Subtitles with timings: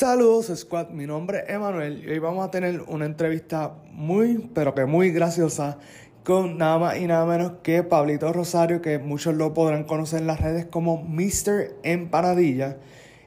[0.00, 4.74] Saludos Squad, mi nombre es Emanuel y hoy vamos a tener una entrevista muy, pero
[4.74, 5.76] que muy graciosa
[6.24, 10.26] con nada más y nada menos que Pablito Rosario, que muchos lo podrán conocer en
[10.26, 11.74] las redes como Mr.
[11.82, 12.78] Empanadilla.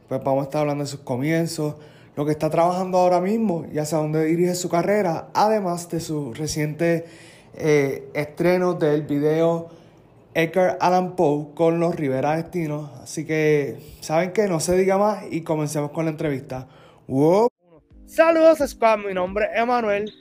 [0.09, 1.75] Pues vamos a estar hablando de sus comienzos,
[2.15, 6.33] lo que está trabajando ahora mismo y hacia dónde dirige su carrera, además de su
[6.33, 7.05] reciente
[7.53, 9.69] eh, estreno del video
[10.35, 12.89] Edgar Allan Poe con los Rivera Destinos.
[13.01, 14.47] Así que, ¿saben qué?
[14.47, 16.67] No se diga más y comencemos con la entrevista.
[17.07, 17.49] ¡Wow!
[18.05, 18.99] Saludos, Squad.
[18.99, 20.11] Mi nombre es Emanuel.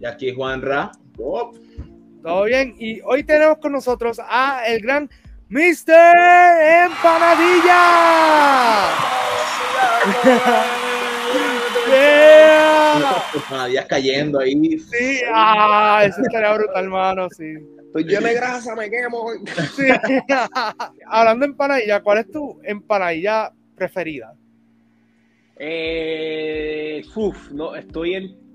[0.00, 0.92] Y aquí Juan Ra.
[1.16, 2.74] ¿Todo bien?
[2.78, 5.08] Y hoy tenemos con nosotros a el gran
[5.48, 6.86] Mr.
[6.86, 7.78] Empanadilla.
[13.34, 14.78] Empanadillas cayendo ahí.
[14.78, 17.54] Sí, ah, eso estaría brutal, hermano, sí.
[17.88, 19.26] Estoy lleno de grasa, me quemo.
[19.76, 19.84] Sí.
[21.06, 24.34] Hablando de empanadilla, ¿cuál es tu empanadilla preferida?
[25.60, 28.48] Eh, uf, no, estoy en.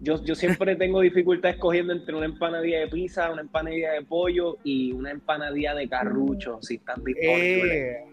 [0.00, 4.58] Yo, yo siempre tengo dificultad escogiendo entre una empanadilla de pizza, una empanadilla de pollo
[4.62, 7.72] y una empanadilla de carrucho, si están disponibles.
[7.72, 8.04] Eh,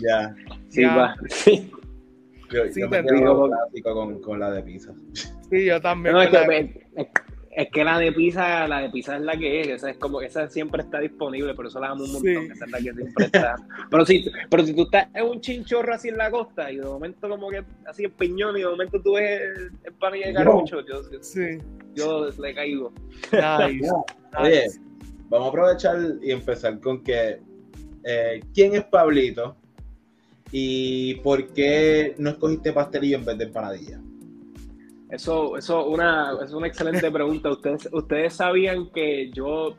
[0.00, 0.34] Ya.
[0.68, 0.96] Sí, ya.
[0.96, 1.14] va.
[1.28, 1.70] Sí.
[2.50, 3.50] Yo, Sí, yo te me quedo
[3.82, 4.92] con, con la de pizza.
[5.50, 6.14] sí, yo también.
[6.14, 7.06] No, es, que, es,
[7.56, 10.20] es que la de pizza, la de pizza es la que es, esa es como
[10.20, 12.50] esa siempre está disponible, por eso la amo un montón, Sí.
[12.52, 13.54] esa es la que siempre está.
[13.90, 16.84] Pero si, pero si tú estás en un chinchorro así en la costa y de
[16.84, 19.40] momento como que así en piñón y de momento tú ves
[19.84, 20.38] empanadilla de Yo.
[20.38, 21.58] carrucho, yo, yo, Sí.
[21.94, 22.92] yo le caigo.
[23.32, 23.90] Nice.
[24.38, 24.64] Oye,
[25.28, 27.38] vamos a aprovechar y empezar con que
[28.04, 29.56] eh, ¿quién es Pablito?
[30.52, 34.00] ¿Y por qué no escogiste pastelillo en vez de empanadilla?
[35.14, 37.50] Eso, eso una, es una excelente pregunta.
[37.50, 39.76] Ustedes, ustedes sabían que yo,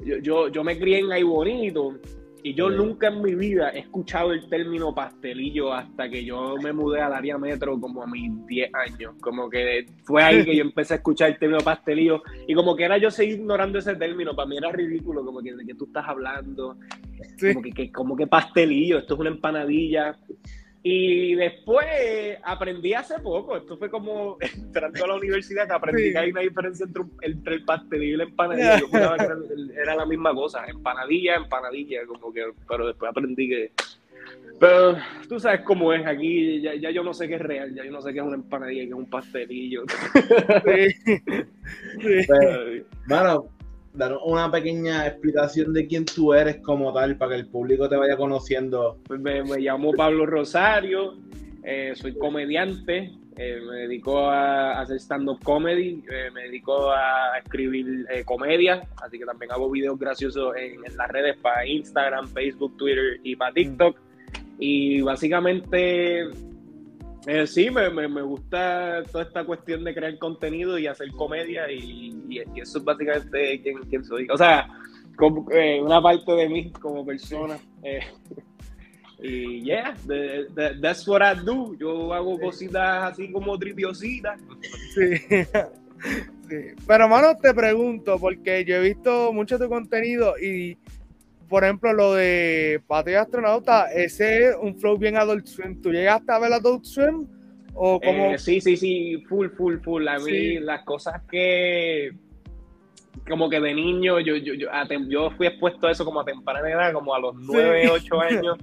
[0.00, 1.94] yo, yo, yo me crié en Ay Bonito
[2.42, 2.76] y yo Sí.
[2.76, 7.14] nunca en mi vida he escuchado el término pastelillo hasta que yo me mudé al
[7.14, 9.14] área metro como a mis 10 años.
[9.22, 12.84] Como que fue ahí que yo empecé a escuchar el término pastelillo y como que
[12.84, 14.36] era yo seguir ignorando ese término.
[14.36, 16.76] Para mí era ridículo, como que de qué tú estás hablando.
[17.38, 17.54] Sí.
[17.54, 20.18] Como que, que- como que pastelillo, esto es una empanadilla.
[20.86, 21.86] Y después
[22.44, 26.12] aprendí hace poco, esto fue como entrando a la universidad, que aprendí Sí.
[26.12, 28.80] que hay una diferencia entre, un- entre el pastelillo y la empanadilla.
[28.80, 29.36] Yo juraba que era,
[29.82, 33.72] era la misma cosa, empanadilla, empanadilla, como que, pero después aprendí que...
[34.60, 34.96] Pero
[35.28, 37.90] tú sabes cómo es aquí, ya, ya yo no sé qué es real, ya yo
[37.90, 39.84] no sé qué es una empanadilla, qué es un pastelillo.
[40.66, 41.14] Sí.
[42.00, 42.26] Sí.
[42.26, 43.46] Pues, Mano,
[43.94, 47.96] danos una pequeña explicación de quién tú eres como tal para que el público te
[47.96, 48.98] vaya conociendo.
[49.06, 51.14] Pues me, llamo Pablo Rosario,
[51.62, 58.06] eh, soy comediante, eh, me dedico a, hacer stand-up comedy, eh, me dedico a escribir
[58.24, 63.36] comedia, así que también hago videos graciosos en las redes para Instagram, Facebook, Twitter y
[63.36, 63.96] para TikTok.
[64.58, 66.30] Y básicamente,
[67.26, 71.70] eh, sí, me, me, me gusta toda esta cuestión de crear contenido y hacer comedia
[71.70, 74.26] y, y- y eso es básicamente quién, quién soy.
[74.30, 74.68] O sea,
[75.16, 77.56] como, eh, una parte de mí como persona.
[77.82, 78.00] eh,
[79.22, 81.74] y yeah, the- the- that's what I do.
[81.78, 84.40] Yo hago cositas así como tripiositas.
[84.94, 85.14] Sí.
[86.46, 86.56] Sí.
[86.86, 90.76] Pero, mano, te pregunto, porque yo he visto mucho tu contenido y,
[91.48, 95.80] por ejemplo, lo de Patria Astronauta, ese es un flow bien Adult Swim.
[95.80, 97.26] ¿Tú llegaste a ver Adult Swim?
[97.74, 100.06] ¿O como Eh, sí, sí, sí, full, full, full.
[100.08, 100.58] A mí Sí.
[100.60, 102.12] las cosas que
[103.28, 106.20] como que de niño yo, yo, yo, a tem- yo fui expuesto a eso como
[106.20, 108.58] a temprana edad, como a los 9, 8 años.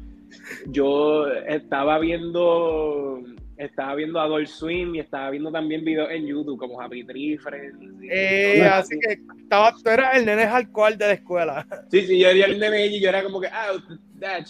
[0.67, 3.21] Yo estaba viendo
[3.65, 7.77] estaba viendo Adult Swim y estaba viendo también videos en YouTube como Happy Tree Friends.
[8.09, 11.67] Eh, así que estaba, tú eras el nene hardcore de la escuela.
[11.89, 13.71] Sí, sí, yo era el nene y yo era como que, ah,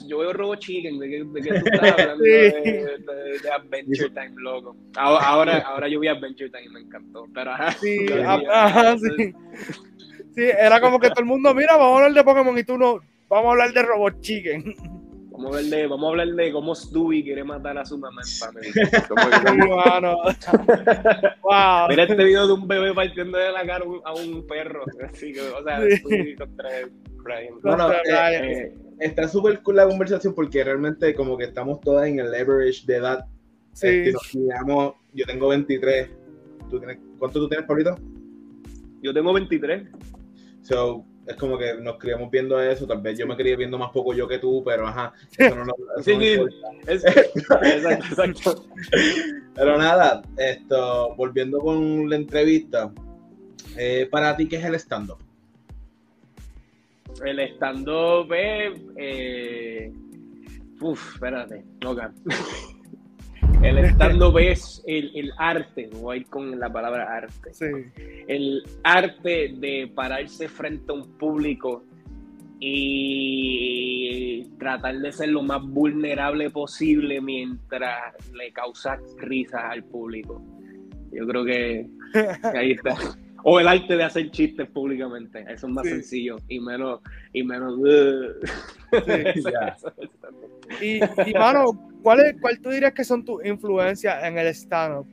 [0.07, 2.23] yo veo Robo Chicken, ¿de qué, de qué tú estás hablando?
[2.23, 2.29] Sí.
[2.31, 4.75] de, de- de Adventure Time, loco.
[4.95, 7.71] Ahora, ahora, ahora yo vi Adventure Time y me encantó, pero ajá.
[7.73, 9.33] Sí, ah, vi- ajá, sí.
[10.35, 12.77] Sí, era como que todo el mundo, mira, vamos a hablar de Pokémon y tú
[12.77, 15.00] no, vamos a hablar de Robot Chicken.
[15.41, 18.21] Vamos a hablar de, vamos a hablar de cómo Stewie quiere matar a su mamá
[18.21, 18.71] en Family.
[21.43, 21.87] Wow.
[21.89, 24.83] Mira este video de un bebé partiendo de la cara a un- a un perro.
[25.11, 25.79] Así que, o sea.
[25.97, 26.69] Stewie contra
[27.23, 27.55] Brian.
[27.61, 28.43] Bueno, eh, Brian.
[28.45, 32.85] Eh, Está súper cool la conversación porque realmente como que estamos todas en el average
[32.85, 33.25] de edad.
[33.73, 33.87] Sí.
[33.87, 36.09] Este, nos miramos, yo tengo 23.
[36.69, 37.95] ¿Tú tienes, ¿Cuánto tú tienes, Pablito?
[39.01, 39.87] yo tengo 23.
[40.61, 42.85] So, es como que nos criamos viendo eso.
[42.87, 45.13] Tal vez yo me crié viendo más poco yo que tú, pero ajá.
[45.37, 46.31] Eso no, nos- eso Sí, no sí.
[46.33, 46.67] importa.
[46.87, 47.03] Es-
[47.61, 48.65] exacto, exacto.
[49.55, 52.91] Pero nada, esto, volviendo con la entrevista,
[53.77, 55.17] eh, para ti, ¿qué es el stand-up?
[57.25, 58.81] El stand-up es.
[58.97, 59.91] Eh...
[60.79, 62.11] Uf, espérate, loca.
[63.63, 67.53] El stand-up es el, el, arte, voy a ir con la palabra arte.
[67.53, 67.65] Sí.
[68.27, 71.83] El arte de pararse frente a un público
[72.59, 80.41] y tratar de ser lo más vulnerable posible mientras le causas risas al público.
[81.11, 81.87] Yo creo que
[82.55, 82.95] ahí está.
[83.43, 85.43] O el arte de hacer chistes públicamente.
[85.49, 85.91] Eso es más Sí.
[85.91, 86.99] sencillo y menos.
[87.33, 87.75] Y, menos
[89.05, 90.99] Sí.
[90.99, 95.05] Y, y mano, ¿cuál, es, ¿cuál tú dirías que son tus influencias en el stand-up?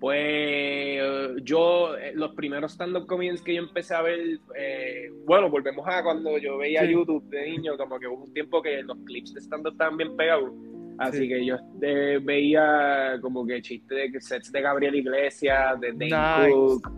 [0.00, 4.20] Pues eh, yo, eh, los primeros stand-up comedians que yo empecé a ver,
[4.56, 6.92] eh, bueno, volvemos a cuando yo veía Sí.
[6.92, 10.16] YouTube de niño, como que hubo un tiempo que los clips de stand-up estaban bien
[10.16, 10.52] pegados.
[10.98, 11.28] Así Sí.
[11.28, 16.52] que yo eh, veía como que chistes de sets de Gabriel Iglesias, de Dane Nice.
[16.54, 16.90] Cook.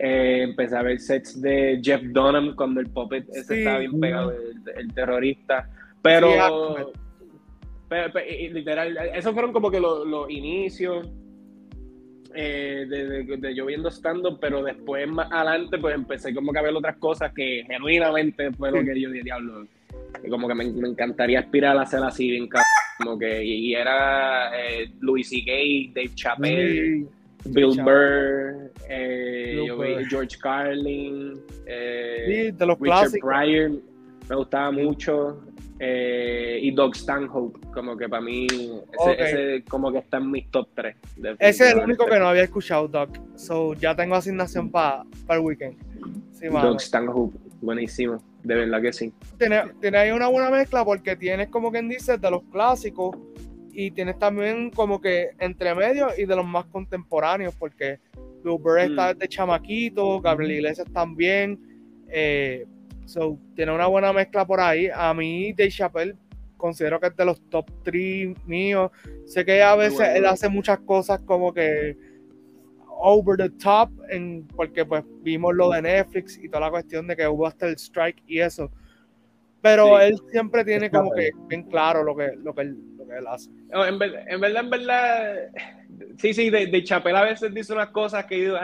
[0.00, 4.30] eh, empecé a ver sets de Jeff Dunham cuando el puppet ese estaba bien pegado,
[4.32, 5.68] el, el terrorista.
[6.02, 6.28] Pero,
[7.88, 8.12] Sí, Ahmed.
[8.12, 11.08] pe- pe- y literal, esos fueron como que los, los inicios
[12.34, 16.58] eh, de, de- de yo viendo stand-up, pero después más adelante pues empecé como que
[16.58, 19.66] a ver otras cosas que genuinamente fue lo que yo dije, diablo,
[20.22, 22.64] y como que me, me encantaría aspirar a hacer así bien cabrón",
[22.98, 27.06] como que y, y era eh, Louis C.K., Dave Chappelle,
[27.44, 27.84] Sí, Bill Chappelle.
[27.84, 30.08] Burr, eh, Bill yo Burr.
[30.10, 31.32] George Carlin,
[31.66, 33.30] eh, sí, de los Richard clásicos.
[33.30, 33.70] Pryor
[34.28, 35.42] me gustaba mucho
[35.80, 39.16] eh, y Doug Stanhope como que para mí ese, Ok.
[39.18, 40.96] ese como que está en mis top 3
[41.38, 43.16] Ese es el único que no había escuchado, Doc.
[43.36, 45.76] So, ya tengo asignación para el weekend.
[46.32, 46.46] Sí.
[46.48, 51.48] Doug Stanhope buenísimo de verdad que sí Tiene, tiene ahí una buena mezcla porque tienes
[51.48, 53.16] como quien dice de los clásicos
[53.72, 57.98] y tienes también como que entre medio y de los más contemporáneos porque
[58.44, 59.14] Bill Burr está Mm.
[59.18, 61.58] desde chamaquito, Gabriel Iglesias también.
[62.08, 62.66] Eh,
[63.08, 64.88] so, tiene una buena mezcla por ahí.
[64.94, 66.14] A mí, Dave Chappelle,
[66.56, 68.90] considero que es de los top 3 míos.
[69.26, 70.14] Sé que a veces Bueno.
[70.14, 71.96] él hace muchas cosas como que
[73.00, 77.14] over the top, en, porque pues vimos lo de Netflix y toda la cuestión de
[77.16, 78.70] que hubo hasta el strike y eso.
[79.62, 80.04] Pero Sí.
[80.06, 81.62] él siempre tiene como que bien.
[81.64, 83.50] claro lo que, lo que, él, lo que él hace.
[83.72, 85.34] No, en, ver- en verdad en verdad
[86.18, 88.58] sí sí de, de Chappelle a veces dice unas cosas que yo digo,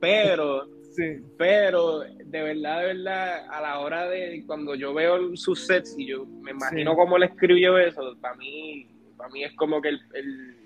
[0.00, 5.66] pero Sí, pero de verdad, de verdad, a la hora de cuando yo veo sus
[5.66, 6.96] sets y yo me imagino Sí.
[6.96, 8.86] cómo él escribió eso, para mí,
[9.16, 10.56] para mí es como que el, el-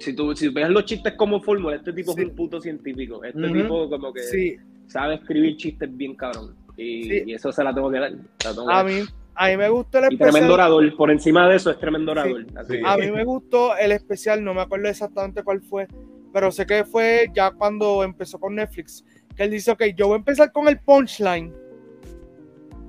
[0.00, 2.22] si tú si ves los chistes como fórmula, este tipo Sí.
[2.22, 3.52] es un puto científico, este Ujú.
[3.54, 4.56] tipo como que sí.
[4.88, 7.22] sabe escribir chistes bien cabrón y, Sí.
[7.26, 8.10] y eso se la tengo que dar.
[8.38, 8.86] tengo que A dar.
[8.86, 9.02] mí,
[9.36, 10.50] a mí me gustó el y tremendo especial.
[10.52, 12.44] orador, por encima de eso es tremendo orador.
[12.56, 15.86] así A mí me gustó el especial, no me acuerdo exactamente cuál fue,
[16.32, 19.04] pero sé que fue ya cuando empezó con Netflix,
[19.36, 21.52] que él dice, ok, yo voy a empezar con el punchline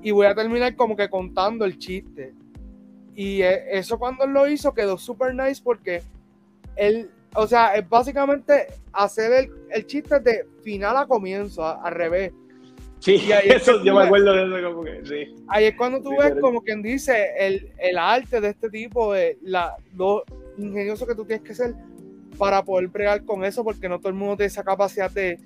[0.01, 2.33] y voy a terminar como que contando el chiste.
[3.15, 6.01] Y eh, eso cuando él lo hizo quedó súper nice porque
[6.75, 11.93] él, o sea, es básicamente hacer el, el chiste de final a comienzo, a- al
[11.93, 12.31] revés.
[12.99, 15.35] Sí, Y ahí es eso, que yo me ves- acuerdo de eso como que sí.
[15.47, 18.69] Ahí es cuando tú Sí, ves pero- como quien dice el, el arte de este
[18.69, 20.23] tipo, de la, lo
[20.57, 21.73] ingenioso que tú tienes que ser
[22.37, 25.39] para poder bregar con eso, porque no todo el mundo tiene esa capacidad de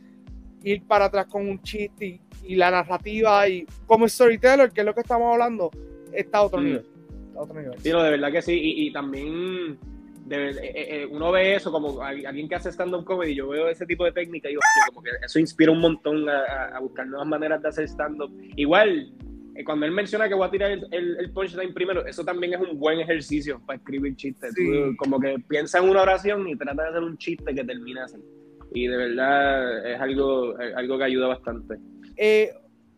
[0.63, 4.85] ir para atrás con un chiste y, y la narrativa y como storyteller, que es
[4.85, 5.69] lo que estamos hablando,
[6.13, 6.63] está a otro Mm.
[6.65, 6.85] nivel.
[7.27, 7.79] Está a otro nivel.
[7.79, 8.53] Sí, no, de verdad que sí.
[8.53, 9.77] Y, y también
[10.25, 10.71] de ver- eh,
[11.03, 13.33] eh, uno ve eso como al- alguien que hace stand-up comedy.
[13.35, 16.27] Yo veo ese tipo de técnica y digo, "Oye, como que eso inspira un montón
[16.29, 18.31] a, a- a buscar nuevas maneras de hacer stand-up.
[18.55, 19.11] Igual,
[19.55, 22.53] eh, cuando él menciona que voy a tirar el, el, el punchline primero, eso también
[22.53, 24.53] es un buen ejercicio para escribir chistes.
[24.55, 24.65] Sí.
[24.67, 28.01] Tú, como que piensa en una oración y trata de hacer un chiste que termine
[28.01, 28.17] así.
[28.71, 31.75] Y de verdad es algo, es algo que ayuda bastante.
[32.17, 32.51] Eh,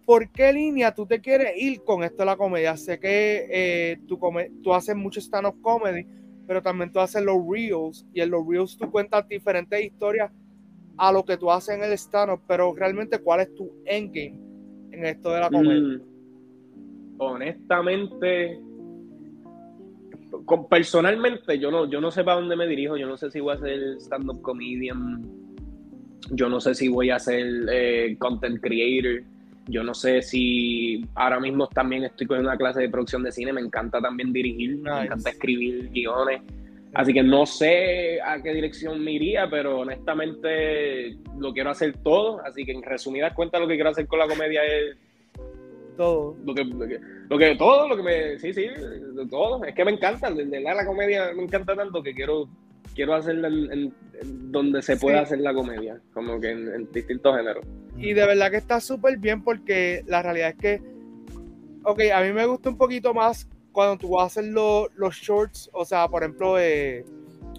[0.06, 2.76] ¿Por qué línea tú te quieres ir con esto de la comedia?
[2.76, 6.06] Sé que eh, tú, come- tú haces mucho stand-up comedy,
[6.48, 10.32] pero también tú haces los reels y en los reels tú cuentas diferentes historias
[10.98, 14.38] a lo que tú haces en el stand-up, pero realmente cuál es tu endgame
[14.92, 15.82] en esto de la comedia.
[15.82, 16.02] Mm,
[17.20, 18.60] honestamente,
[20.46, 22.98] con- personalmente, yo no, yo no sé para dónde me dirijo.
[22.98, 25.22] Yo no sé si voy a ser stand-up comedian.
[26.30, 29.24] Yo no sé si voy a ser eh, content creator.
[29.68, 33.54] Yo no sé si ahora mismo también estoy con una clase de producción de cine.
[33.54, 36.42] Me encanta también dirigir, me encanta escribir guiones.
[36.94, 42.42] Así que no sé a qué dirección me iría, pero honestamente lo quiero hacer todo.
[42.46, 44.98] Así que en resumidas cuentas, lo que quiero hacer con la comedia es
[45.96, 46.36] Todo.
[46.46, 47.00] lo que, lo que,
[47.30, 50.44] lo que- todo lo que me sí sí de todo es que me encanta de
[50.46, 52.50] verdad la comedia me encanta tanto que quiero
[52.96, 55.24] quiero hacerla en, en- en donde se pueda Sí.
[55.24, 57.66] hacer la comedia como que en, en distintos géneros
[57.98, 60.82] Y de verdad que está súper bien porque la realidad es que,
[61.84, 65.70] ok, a mí me gusta un poquito más cuando tú vas a hacer los shorts,
[65.74, 67.06] o sea, por ejemplo, eh,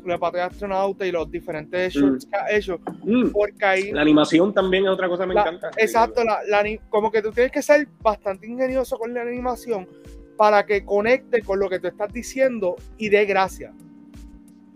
[0.05, 1.99] la patria astronauta y los diferentes mm.
[1.99, 3.31] shorts que ha hecho, mm.
[3.31, 3.93] porque ahí...
[3.93, 5.71] La animación también es otra cosa que me encanta.
[5.76, 9.88] Exacto, la, como que tú tienes que ser bastante ingenioso con la animación
[10.37, 13.73] para que conecte con lo que tú estás diciendo y dé gracia.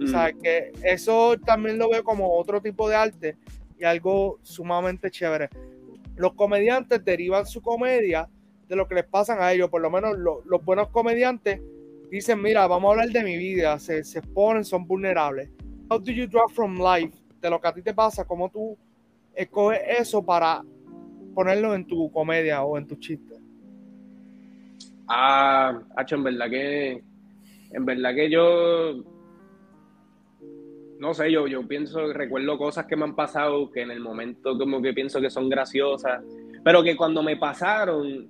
[0.02, 0.40] O sea, mm.
[0.40, 3.36] que eso también lo veo como otro tipo de arte
[3.78, 5.48] y algo sumamente chévere.
[6.16, 8.28] Los comediantes derivan su comedia
[8.68, 11.60] de lo que les pasan a ellos, por lo menos los buenos comediantes
[12.10, 15.50] dicen, mira, vamos a hablar de mi vida, se, se exponen, son vulnerables.
[15.90, 17.16] How do you draw from life?
[17.40, 18.76] De lo que a ti te pasa, cómo tú
[19.34, 20.62] escoges eso para
[21.34, 23.34] ponerlo en tu comedia o en tu chiste.
[25.08, 27.04] Ah, Hacho, en verdad que,
[27.70, 29.04] en verdad que yo,
[30.98, 34.56] no sé, yo, yo pienso, recuerdo cosas que me han pasado que en el momento
[34.58, 36.22] como que pienso que son graciosas,
[36.64, 38.28] pero que cuando me pasaron,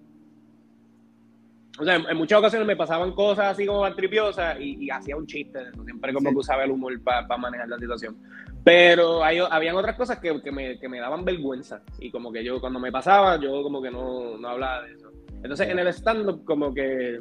[1.79, 5.61] o sea, en, muchas ocasiones me pasaban cosas así como tripiosas y, hacía un chiste,
[5.85, 8.17] siempre como que usaba el humor para manejar la situación.
[8.65, 12.43] Pero hay, habían otras cosas que, que, me, que, me, daban vergüenza y como que
[12.43, 15.11] yo cuando me pasaba, yo como que no, no hablaba de eso.
[15.43, 17.21] Entonces en el stand-up como que...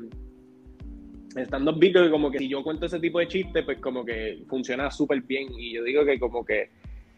[1.35, 4.89] Stand-up video como que si yo cuento ese tipo de chiste, pues como que funciona
[4.89, 6.69] súper bien y yo digo que como que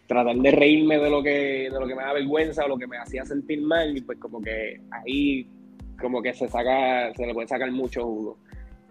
[0.08, 2.88] tratar de reírme de lo que de lo que me da vergüenza o lo que
[2.88, 5.48] me hacía sentir mal y pues como que ahí
[6.00, 8.38] como que se saca, se le puede sacar mucho jugo.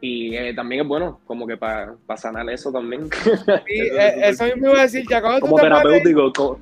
[0.00, 3.09] Y eh, también es bueno, como que para sanar eso también.
[3.66, 6.61] Sí, eh, eso mismo iba a decir, ya cuando como terapéutico.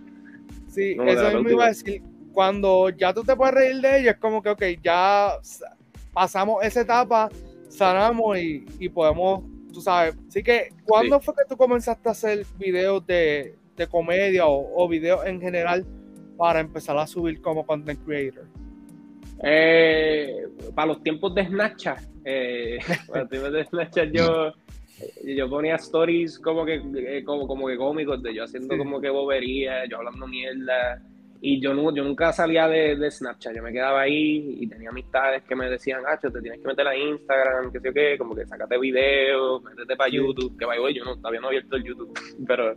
[0.68, 2.02] sí, eso mismo iba a decir,
[2.32, 5.32] cuando ya tú te puedes reír de ello, es como que, ok, ya
[6.12, 7.28] pasamos esa etapa,
[7.74, 10.16] sanamos y, y podemos, tú sabes.
[10.28, 14.88] Así que, ¿cuándo fue que tú comenzaste a hacer videos de, de comedia o, o
[14.88, 15.84] videos en general
[16.36, 18.46] para empezar a subir como content creator?
[19.42, 22.78] Eh, para los tiempos de Snapchat, eh,
[23.08, 24.52] para los tiempos de Snapchat yo,
[25.24, 29.10] yo ponía stories como que, eh, como, como que cómicos, de yo haciendo como que
[29.10, 31.02] bobería, yo hablando mierda.
[31.46, 34.88] Y yo, no, yo nunca salía de, de, Snapchat, yo me quedaba ahí y tenía
[34.88, 38.16] amistades que me decían, ah, te tienes que meter a Instagram, que sé yo qué,
[38.16, 41.76] como que sacate videos, métete para YouTube, que vaya, yo no, todavía no he abierto
[41.76, 42.74] el YouTube, pero,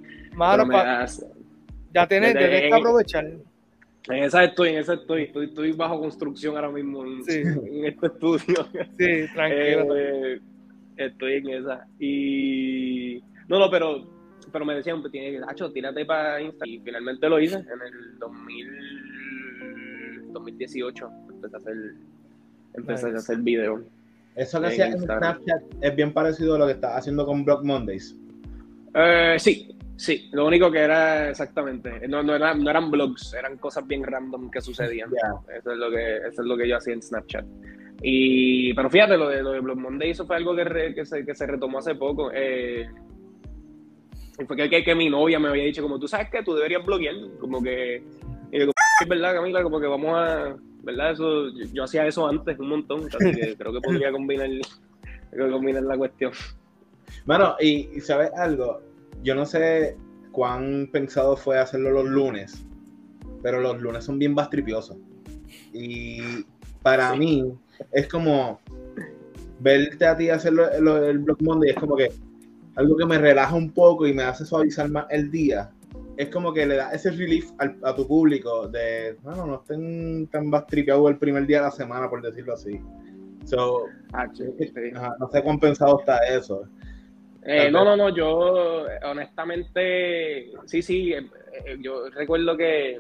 [1.94, 3.26] ya tienes, tienes que aprovechar.
[4.10, 5.32] En esa estoy, en esa estoy.
[5.34, 8.68] Estoy, bajo construcción ahora mismo en, este estudio.
[8.98, 9.98] Sí, tranquilo.
[9.98, 10.42] Eh,
[10.98, 11.88] estoy en esa.
[12.00, 13.24] Y.
[13.48, 14.17] No, no, pero,
[14.52, 16.70] pero me decían, pues tienes que, Hacho, tírate para Instagram.
[16.70, 21.10] Y finalmente lo hice en el 2000, 2018.
[21.30, 21.76] Empecé a hacer,
[22.74, 23.84] empecé a hacer video.
[24.36, 27.64] Eso que hacías en Snapchat es bien parecido a lo que estás haciendo con Block
[27.64, 28.16] Mondays.
[28.94, 34.04] Eh, sí, Sí, lo único que era exactamente, no, no, eran blogs, eran cosas bien
[34.04, 35.10] random que sucedían.
[35.58, 37.46] Eso, es lo que, eso es lo que yo hacía en Snapchat.
[38.04, 41.26] Y, pero fíjate, lo de, lo de Blog Monday, eso fue algo que, que, se,
[41.26, 42.30] que se retomó hace poco.
[42.32, 42.88] Eh,
[44.46, 47.16] fue que, que, mi novia me había dicho, como tú sabes que tú deberías bloguear,
[47.40, 48.04] como que,
[48.52, 51.12] y digo, es verdad, Camila, como que vamos a, ¿verdad?
[51.12, 54.50] Eso, yo, hacía eso antes un montón, así que creo que podría combinar,
[55.52, 56.32] combinar la cuestión.
[57.26, 58.82] Bueno, y, y sabes algo,
[59.24, 59.98] yo no sé
[60.32, 62.66] cuán pensado fue hacerlo los lunes,
[63.42, 64.98] pero los lunes son bien bastripiosos.
[65.74, 66.46] Y
[66.84, 67.54] para mí
[67.92, 68.60] es como
[69.60, 72.12] verte a ti hacerlo el Block Monday, es como que
[72.78, 75.72] algo que me relaja un poco y me hace suavizar más el día.
[76.16, 80.50] Es como que le da ese relief a tu público de, bueno, no estén tan
[80.50, 82.80] bastripeados el primer día de la semana, por decirlo así.
[83.46, 84.28] So, ah,
[85.20, 86.68] no sé cuán pensado está eso.
[87.44, 91.26] Eh, no, no, no, yo honestamente, sí, sí, eh,
[91.66, 93.00] eh, yo recuerdo que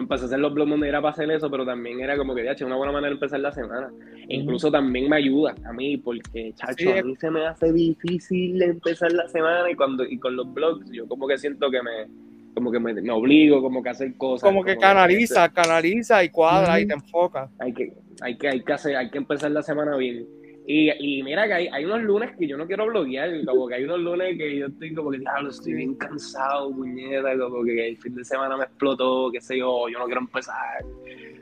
[0.00, 2.66] empecé a hacer los blogs era para hacer eso, pero también era como que, ya,
[2.66, 3.90] una buena manera de empezar la semana.
[4.28, 8.60] E incluso también me ayuda a mí, porque, chacho, a mí se me hace difícil
[8.62, 12.06] empezar la semana y cuando y con los blogs yo como que siento que me
[12.54, 14.48] como que me, obligo como que a hacer cosas.
[14.48, 17.50] Como que canaliza, canaliza y cuadra y te enfoca.
[17.58, 20.26] Hay que, hay que, hay que hacer, hay que empezar la semana bien.
[20.68, 23.76] Y, y mira que hay, hay, unos lunes que yo no quiero bloguear, como que
[23.76, 27.90] hay unos lunes que yo estoy como que, diablo, estoy bien cansado, puñeta, como que
[27.90, 30.84] el fin de semana me explotó, qué sé yo, yo no quiero empezar.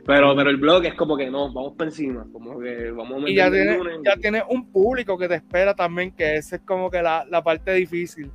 [0.07, 3.31] Pero, pero el blog es como que no, vamos por encima, como que vamos a
[3.31, 6.91] Y ya tienes ya tiene un público que te espera también, que esa es como
[6.91, 8.31] que la, la parte difícil.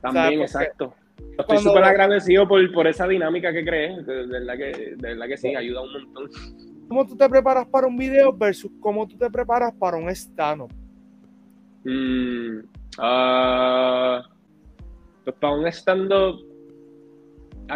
[0.00, 0.94] También, exacto.
[1.36, 5.36] Estoy súper agradecido por, por esa dinámica que crees, de verdad que, de verdad que
[5.36, 6.30] sí, ayuda un montón
[6.88, 10.72] cómo tú te preparas para un video versus cómo tú te preparas para un stand-up.
[11.84, 12.60] Mm,
[12.98, 14.22] ah,
[15.24, 16.40] pues para un stand-up,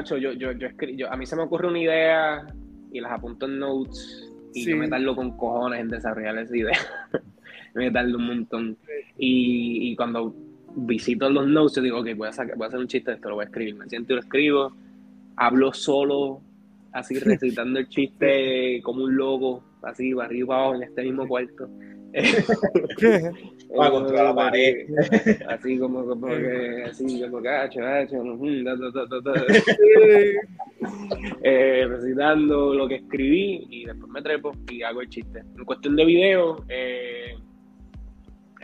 [0.05, 2.47] yo, yo, yo, a mí se me ocurre una idea
[2.93, 6.79] y las apunto en notes y yo me tardo con cojones en desarrollar esa idea.
[7.75, 8.77] me tardo un montón.
[9.17, 10.35] Y, y cuando
[10.75, 13.17] visito los notes, yo digo, ok, voy a, sacar, voy a hacer un chiste de
[13.17, 13.75] esto, lo voy a escribir.
[13.75, 14.73] Me siento y lo escribo,
[15.37, 16.41] hablo solo,
[16.99, 21.69] así recitando el chiste como un loco, así arriba abajo en este mismo cuarto.
[23.79, 24.87] Va contra la pared.
[25.49, 28.17] Así como, como que, así como cacho, cacho,
[31.43, 35.41] eh, recitando lo que escribí y después me trepo y hago el chiste.
[35.55, 37.35] En cuestión de video, eh,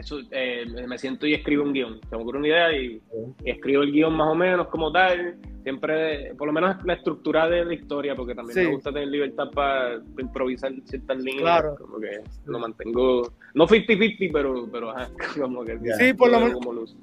[0.04, 2.00] eso, eh, me siento y escribo un guion.
[2.08, 3.02] Se me ocurre una idea y,
[3.44, 5.37] escribo el guion más o menos como tal.
[5.62, 9.50] Siempre, por lo menos la estructura de la historia, porque también me gusta tener libertad
[9.54, 11.42] para improvisar ciertas líneas.
[11.42, 11.76] Claro.
[11.76, 16.96] Como que lo mantengo, no 50-50, pero, pero ajá, como que sí, por lo menos.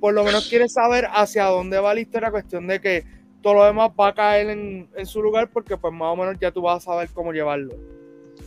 [0.00, 3.04] Por lo menos quieres saber hacia dónde va la historia, cuestión de que
[3.42, 6.38] todo lo demás va a caer en, en su lugar, porque pues más o menos
[6.38, 7.74] ya tú vas a saber cómo llevarlo.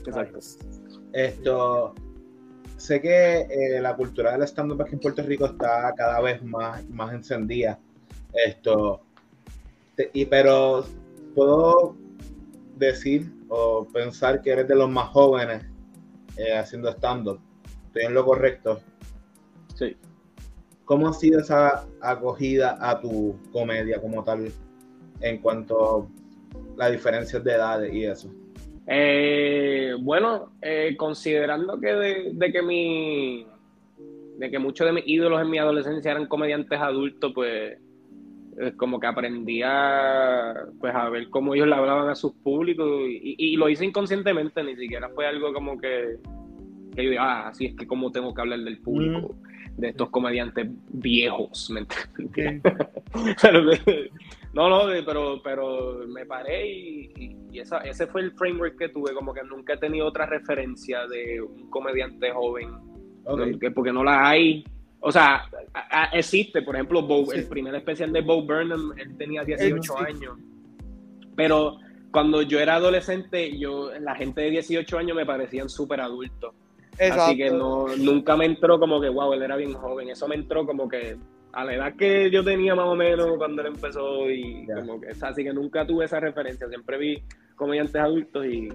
[0.06, 0.40] Exacto.
[1.14, 1.96] Esto,
[2.78, 6.88] sé que eh, la cultura del stand-up aquí en Puerto Rico está cada vez más,
[6.90, 7.80] más encendida.
[8.34, 9.02] Esto,
[10.14, 10.86] y, pero
[11.34, 11.96] puedo
[12.76, 15.66] decir o pensar que eres de los más jóvenes
[16.38, 17.40] eh, haciendo stand-up.
[17.88, 18.80] ¿Estoy en lo correcto?
[19.76, 19.98] Sí.
[20.86, 24.52] ¿Cómo ha sido esa acogida a tu comedia como tal
[25.20, 26.08] en cuanto a
[26.78, 28.30] la diferencia de edades y eso?
[28.88, 33.46] Eh, bueno, eh, considerando que de, que mi
[34.38, 37.78] de que muchos de mis ídolos en mi adolescencia eran comediantes adultos, pues
[38.76, 43.56] como que aprendí a, pues, a ver cómo ellos le hablaban a sus públicos y,
[43.56, 46.18] lo hice inconscientemente, ni siquiera fue algo como que,
[46.96, 49.36] que yo diga, ah, así es que como tengo que hablar del público,
[49.78, 51.86] de estos comediantes viejos, ¿me
[52.18, 52.74] entiendes?
[54.58, 59.34] no, no, pero, pero me paré y y ese fue el framework que tuve, como
[59.34, 62.70] que nunca he tenido otra referencia de un comediante joven,
[63.74, 64.64] porque no la hay.
[65.00, 65.50] O sea,
[66.14, 70.38] existe, por ejemplo, el primer especial de Bo Burnham, él tenía 18 años.
[71.36, 71.78] Pero
[72.12, 76.54] cuando yo era adolescente, yo la gente de 18 años me parecían súper adultos.
[77.00, 80.10] Así que no, nunca me entró como que, wow, él era bien joven.
[80.10, 81.16] Eso me entró como que
[81.54, 85.08] a la edad que yo tenía más o menos cuando él empezó y como que,
[85.10, 86.68] así que nunca tuve esa referencia.
[86.68, 87.24] Siempre vi
[87.56, 88.70] comediantes adultos y,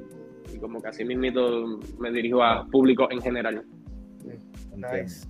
[0.60, 3.64] como que así mismito me dirijo a público en general.
[4.76, 5.26] Nice.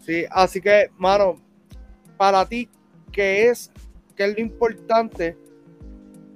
[0.00, 1.36] Sí, así que, mano,
[2.16, 2.68] para ti,
[3.12, 3.70] ¿qué es,
[4.16, 5.36] qué es lo importante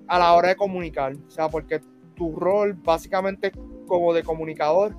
[0.06, 1.14] a la hora de comunicar?
[1.26, 1.80] O sea, porque
[2.14, 3.52] tu rol básicamente
[3.86, 4.94] como de comunicador,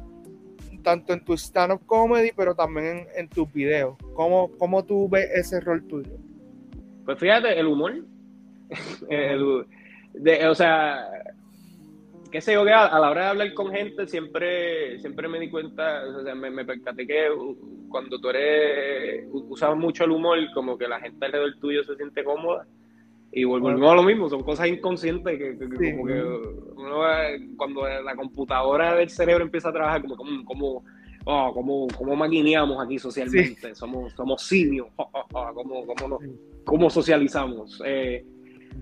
[0.83, 3.97] tanto en tu stand-up comedy, pero también en, tus videos.
[4.13, 6.11] ¿Cómo, ¿Cómo tú ves ese rol tuyo?
[7.05, 8.03] Pues fíjate, el humor.
[9.09, 9.65] el,
[10.47, 11.09] o sea,
[12.31, 15.49] qué sé yo, que a, la hora de hablar con gente siempre, siempre me di
[15.49, 17.29] cuenta, o sea, me, me percaté que
[17.89, 22.23] cuando tú eres, usabas mucho el humor, como que la gente alrededor tuyo se siente
[22.23, 22.65] cómoda.
[23.35, 27.01] Y volvemos a lo mismo, son cosas inconscientes que, como que uno,
[27.57, 30.83] cuando la computadora del cerebro empieza a trabajar, como, como, como,
[31.25, 36.19] oh, como, como maquineamos aquí socialmente, somos, somos simios, oh, oh, oh como, como,
[36.63, 37.81] cómo socializamos.
[37.83, 38.23] Eh,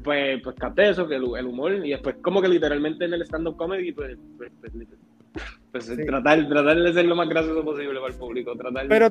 [0.04, 3.56] pues, pues capté eso, que el, humor, y después como que literalmente en el stand-up
[3.56, 4.88] comedy, pues, pues, pues,
[5.72, 9.08] pues tratar, tratar de ser lo más gracioso posible para el público, tratar, Pero,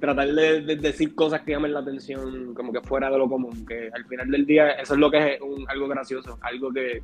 [0.00, 3.90] tratar de, decir cosas que llamen la atención, como que fuera de lo común, que
[3.92, 7.02] al final del día eso es lo que es un, algo gracioso, algo que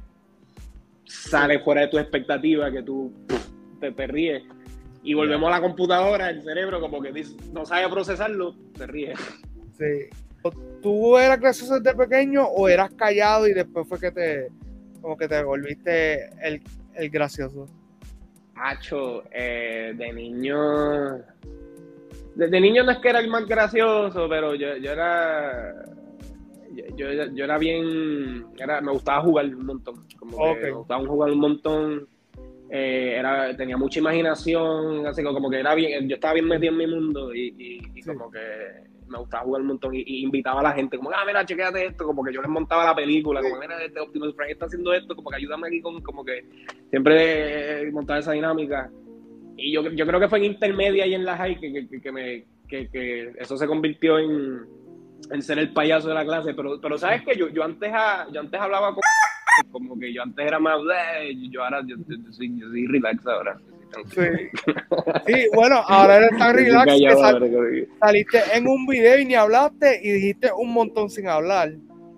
[1.05, 3.13] sale fuera de tu expectativa, que tú
[3.81, 4.43] te, te ríes.
[5.03, 7.13] Y volvemos a la computadora, el cerebro como que
[7.53, 9.19] no sabe procesarlo, te ríes.
[9.79, 10.09] Sí.
[10.83, 14.49] ¿Tú eras gracioso desde pequeño o eras callado y después fue que te,
[15.01, 16.63] como que te volviste el,
[16.95, 17.67] el gracioso?
[18.55, 21.19] Hacho, eh, de niño.
[22.37, 25.75] Desde niño no es que era el más gracioso, pero yo, yo era.
[26.95, 28.47] Yo, yo, era bien.
[28.59, 30.07] Era, me gustaba jugar un montón.
[30.19, 32.09] Como me gustaba jugar un montón.
[32.71, 36.09] Eh, era, tenía mucha imaginación, así como que era bien.
[36.09, 38.41] Yo estaba bien metido en mi mundo y, y como que
[39.09, 42.05] me gustaba jugar un montón y, invitaba a la gente, como, ah, mira, chequéate esto,
[42.05, 45.15] como que yo les montaba la película, como, mira, este Optimus Prime está haciendo esto,
[45.15, 46.45] como que ayúdame aquí con, como que
[46.91, 48.91] siempre montaba esa dinámica.
[49.57, 52.13] Y yo, yo creo que fue en intermedia y en la high que, que, que
[52.13, 54.61] me, que, que, eso se convirtió en,
[55.31, 57.91] en, ser el payaso de la clase, pero, pero sabes que yo, yo, antes,
[58.33, 59.03] yo antes hablaba con,
[59.71, 60.79] como que yo antes era más,
[61.51, 61.97] yo ahora, yo,
[62.31, 63.59] soy, yo soy relax ahora.
[64.09, 65.49] Sí.
[65.55, 70.51] bueno, ahora eres tan relax que saliste en un video y ni hablaste y dijiste
[70.53, 71.73] un montón sin hablar.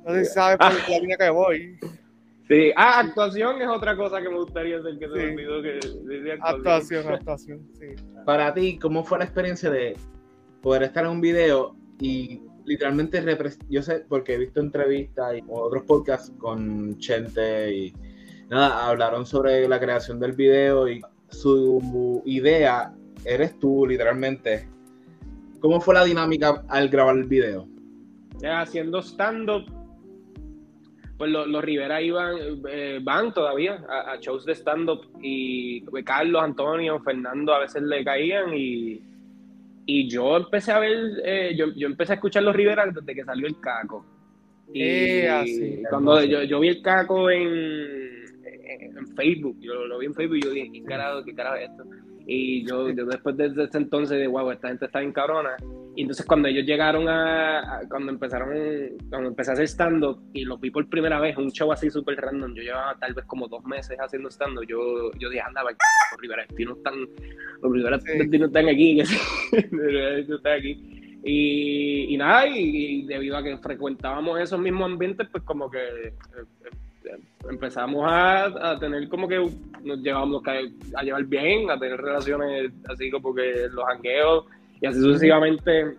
[0.08, 1.78] Si sabes por la línea que voy.
[2.48, 2.72] Sí.
[2.76, 5.26] Ah, actuación es otra cosa que me gustaría hacer, que se me Sí.
[5.34, 7.86] olvidó que decía Actuación, actuación, sí.
[8.24, 9.96] Para ti, ¿cómo fue la experiencia de
[10.62, 13.22] poder estar en un video y literalmente
[13.68, 17.94] yo sé, porque he visto entrevistas y otros podcasts con Chente y
[18.48, 24.68] nada, hablaron sobre la creación del video y su idea eres tú, literalmente.
[25.60, 27.66] ¿Cómo fue la dinámica al grabar el video?
[28.42, 29.64] Eh, haciendo stand-up,
[31.18, 32.36] pues los, los Rivera iban,
[32.70, 37.82] eh, van todavía a, a shows de stand-up y pues, Carlos, Antonio, Fernando a veces
[37.82, 39.02] le caían y,
[39.84, 43.24] y yo empecé a ver, eh, yo, yo empecé a escuchar los Rivera desde que
[43.24, 44.06] salió el caco.
[44.72, 46.24] Y Eh, así, cuando hermoso.
[46.30, 50.42] yo, yo vi el caco en, en, en Facebook, yo lo vi en Facebook y
[50.42, 51.84] yo dije, ¿qué carajo, qué carajo es esto?
[52.26, 55.56] Y yo, yo después de ese entonces de wow, esta gente está bien cabrona.
[55.98, 58.50] Y entonces cuando ellos llegaron a, a- cuando empezaron,
[59.10, 62.14] cuando empecé a hacer stand-up y los vi por primera vez, un show así súper
[62.20, 65.74] random, yo llevaba tal vez como dos meses haciendo stand-up, yo, yo dije, anda, los
[66.20, 66.94] Rivera Destino están,
[67.62, 68.16] los Rivera Sí.
[68.16, 69.00] Destino están aquí,
[69.52, 71.18] están aquí.
[71.24, 72.60] Y, y nada, y,
[73.02, 76.12] y debido a que frecuentábamos esos mismos ambientes, pues como que eh,
[77.06, 77.16] eh,
[77.50, 79.38] empezamos a, a tener como que
[79.82, 80.52] nos llevamos a,
[80.96, 84.44] a llevar bien, a tener relaciones así como que los jangueos
[84.80, 85.96] y así sucesivamente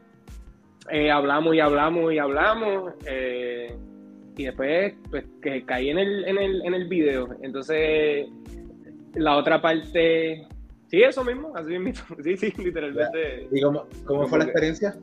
[0.89, 3.76] eh, hablamos y hablamos y hablamos eh,
[4.38, 7.36] y después pues que caí en el, en el, en el video.
[7.42, 8.28] Entonces
[9.15, 10.48] la otra parte,
[10.88, 13.48] sí, eso mismo, así mismo, sí, sí, literalmente.
[13.52, 14.96] ¿Y cómo, cómo fue la experiencia?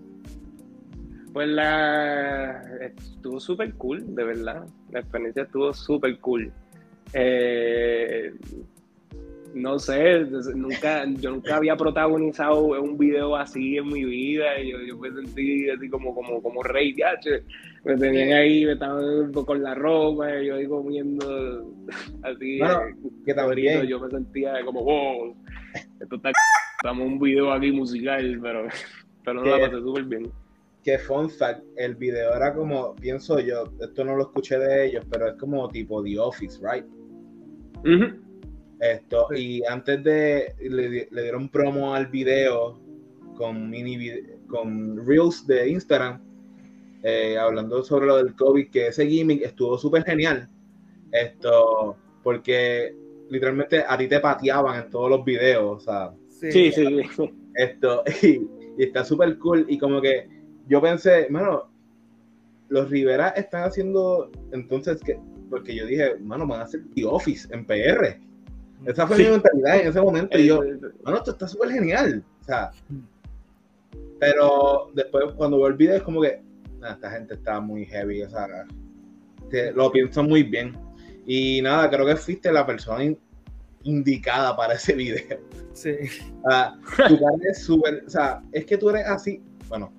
[1.33, 4.65] Pues la estuvo súper cool, de verdad.
[4.91, 6.51] La experiencia estuvo súper cool.
[7.13, 8.33] Eh,
[9.57, 10.21] no sé,
[10.55, 14.61] nunca, yo nunca había protagonizado un video así en mi vida.
[14.61, 17.19] Y yo, yo me sentí así como, como, como rey, ya.
[17.83, 21.75] Me tenían ahí, me estaban con la ropa, y yo ahí comiendo
[22.23, 22.59] así.
[22.59, 22.81] Bueno,
[23.25, 23.87] que también.
[23.87, 25.35] Yo me sentía como, wow,
[26.01, 26.33] esto está
[26.83, 28.69] estamos en un video aquí musical, pero,
[29.25, 30.31] pero no la pasé súper bien.
[30.85, 35.07] que fun fact, el video era como, pienso yo, esto no lo escuché de ellos,
[35.11, 36.85] pero es como tipo The Office, right?
[37.85, 38.26] Ujú.
[38.81, 39.59] Esto, Sí.
[39.61, 42.79] y antes de, le, di- le dieron promo al video
[43.37, 43.99] con mini
[44.49, 46.21] con Reels de Instagram,
[47.03, 50.49] eh, hablando sobre lo del COVID, que ese gimmick estuvo súper genial.
[51.13, 52.95] Esto, porque
[53.31, 56.85] literalmente a ti te pateaban en todos los videos, o sea, Sí, Sí, sí,
[57.17, 57.31] sí.
[57.55, 58.27] esto, y,
[58.79, 59.65] y está súper cool.
[59.69, 60.29] Y como que
[60.69, 61.71] yo pensé, mano,
[62.69, 67.49] los Rivera están haciendo, entonces, que porque yo dije, mano, van a hacer The Office
[67.55, 68.19] en PR.
[68.85, 69.25] Esa fue Sí.
[69.25, 70.39] mi mentalidad en ese momento.
[70.39, 70.61] Y yo,
[71.03, 72.23] mano, esto está súper genial.
[72.41, 72.71] O sea,
[74.19, 76.41] pero después cuando veo el video es como que,
[76.83, 78.47] "Ah, esta gente está muy heavy, o sea,
[79.51, 80.77] que lo pienso muy bien.
[81.27, 83.19] Y nada, creo que fuiste la persona in-
[83.83, 85.39] indicada para ese video.
[85.73, 85.93] sí.
[86.49, 86.77] Ah,
[87.09, 89.93] tu cara es súper, o sea, es que tú eres así, bueno,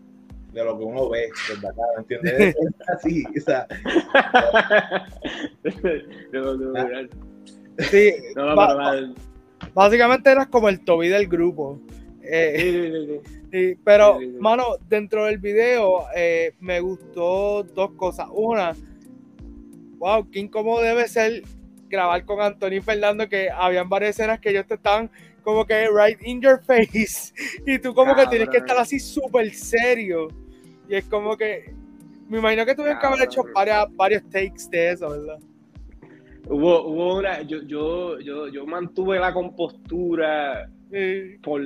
[0.53, 2.55] de lo que uno ve desde acá, ¿me entiendes?
[2.81, 3.67] Es así, o sea,
[6.33, 6.87] no, no, Ah.
[7.77, 9.07] Sí, no, va-
[9.73, 11.79] básicamente eras como el Toby del grupo.
[12.21, 18.27] Eh, sí, sí, sí, pero, mano, dentro del video eh, me gustó dos cosas.
[18.31, 18.75] Una,
[19.99, 21.43] wow, qué incómodo debe ser
[21.89, 25.09] grabar con Anthony y Fernando, que habían varias escenas que ellos te estaban
[25.43, 27.33] como que right in your face,
[27.65, 30.27] y tú como que tienes que estar así súper serio.
[30.89, 31.73] Y es como que,
[32.27, 35.39] me imagino que tuvieron que haber hecho varias, varios takes de eso, ¿verdad?
[36.49, 41.61] Hubo, hubo una, yo, yo, yo, yo mantuve la compostura Sí, por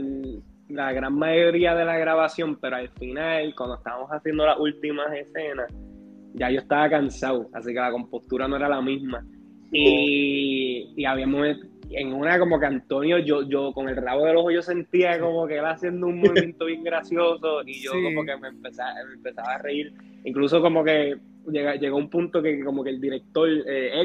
[0.70, 5.72] la gran mayoría de la grabación, pero al final, cuando estábamos haciendo las últimas escenas,
[6.34, 9.24] ya yo estaba cansado, así que la compostura no era la misma.
[9.72, 11.58] Y, y habíamos,
[11.92, 15.46] en una como que Antonio, yo, yo con el rabo del ojo yo sentía como
[15.46, 18.04] que él haciendo un movimiento bien gracioso y yo Sí.
[18.04, 19.94] como que me empezaba, me empezaba a reír.
[20.24, 21.18] Incluso como que
[21.52, 24.02] llega, llegó un punto que como que el director, eh,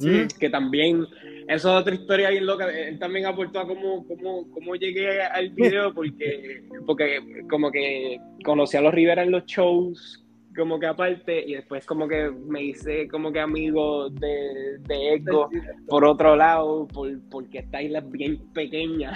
[0.00, 1.06] mm, que también
[1.48, 2.66] eso es otra historia bien loca.
[2.70, 8.76] Él también aportó a cómo, cómo, cómo llegué al video, porque, porque como que conocí
[8.76, 13.08] a los Rivera en los shows, como que aparte, y después como que me hice
[13.08, 15.48] como que amigo de, de Edgo
[15.86, 19.14] por otro lado, por, porque esta isla es bien pequeña,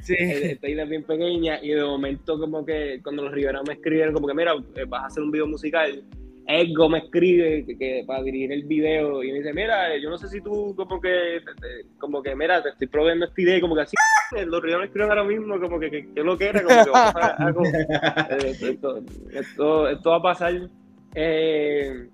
[0.00, 0.14] sí.
[0.18, 4.14] esta isla es bien pequeña, y de momento como que cuando los Rivera me escribieron
[4.14, 6.02] como que mira, eh, vas a hacer un video musical,
[6.46, 10.18] Edgo me escribe que, que para dirigir el video y me dice, mira, yo no
[10.18, 11.40] sé si tú como que,
[11.98, 13.96] como que, mira, te estoy proveyendo esta idea y como que así,
[14.46, 16.90] los Rivera me escriben ahora mismo, como que, que, que lo que era, como que
[16.90, 17.62] vamos a hacer algo.
[18.30, 19.02] Eh, esto,
[19.32, 20.68] esto, esto va a pasar.
[21.14, 22.08] Eh,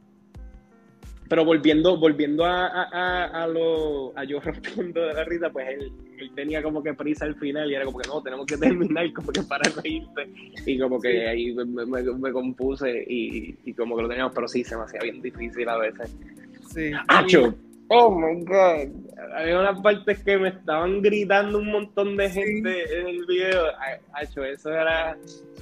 [1.30, 5.92] pero volviendo, volviendo a, a, a, lo, a yo rompiendo de la risa, pues él,
[6.18, 9.12] él, tenía como que prisa al final y era como que no, tenemos que terminar
[9.14, 10.28] como que para reírte.
[10.66, 14.64] Y como que ahí me, me, compuse y, y, como que lo teníamos, pero sí,
[14.64, 16.12] se me hacía bien difícil a veces.
[16.68, 16.90] Sí.
[17.06, 17.54] ¡Acho!
[17.92, 18.88] Oh my god.
[19.36, 23.66] Había unas partes que me estaban gritando un montón de gente en el video.
[24.14, 25.16] Acho, eso era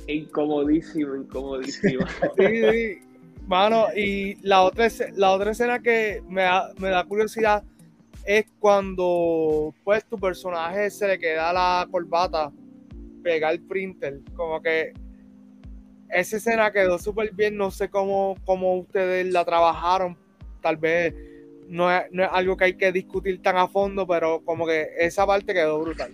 [0.07, 2.07] incomodísimo, incomodísimo.
[2.38, 3.08] Sí, sí.
[3.48, 7.64] Mano, y la otra, la otra escena que me da, curiosidad
[8.26, 12.52] es cuando pues tu personaje se le queda la corbata
[13.22, 14.20] pega el printer.
[14.37, 14.92] Como que
[16.11, 17.56] esa escena quedó súper bien.
[17.56, 20.18] No sé cómo, cómo ustedes la trabajaron.
[20.61, 21.14] Tal vez
[21.68, 24.88] no es, no es, algo que hay que discutir tan a fondo, pero como que
[24.98, 26.12] esa parte quedó brutal.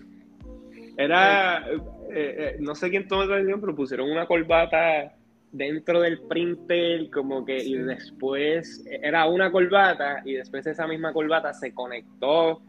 [0.97, 1.81] Era, eh,
[2.13, 5.17] eh, no sé quién tomó la decisión, pero pusieron una corbata
[5.55, 11.53] dentro del printer, como que, y después era una corbata, y después esa misma corbata
[11.55, 12.61] se conectó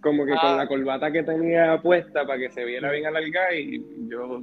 [0.00, 0.56] como que con ah.
[0.56, 4.42] la corbata que tenía puesta para que se viera bien alargada, y yo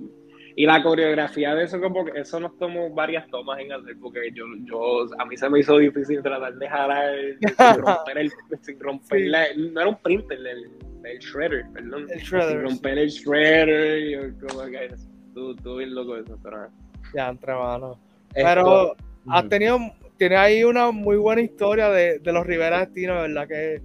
[0.55, 4.29] y la coreografía de eso como que eso nos tomó varias tomas en hacer porque
[4.33, 8.31] yo, yo a mí se me hizo difícil tratar de jalar sin romper el
[8.61, 10.69] sin romper la, no era un printer el,
[11.05, 12.07] el shredder perdón.
[12.09, 16.67] El shredder sin romper el shredder y como que estuvo bien loco eso pero
[17.13, 17.97] ya, entre manos.
[18.33, 18.95] Pero
[19.27, 19.79] has tenido,
[20.17, 23.47] tiene ahí una muy buena historia de, de los Rivera Destino, ¿verdad?
[23.47, 23.81] Que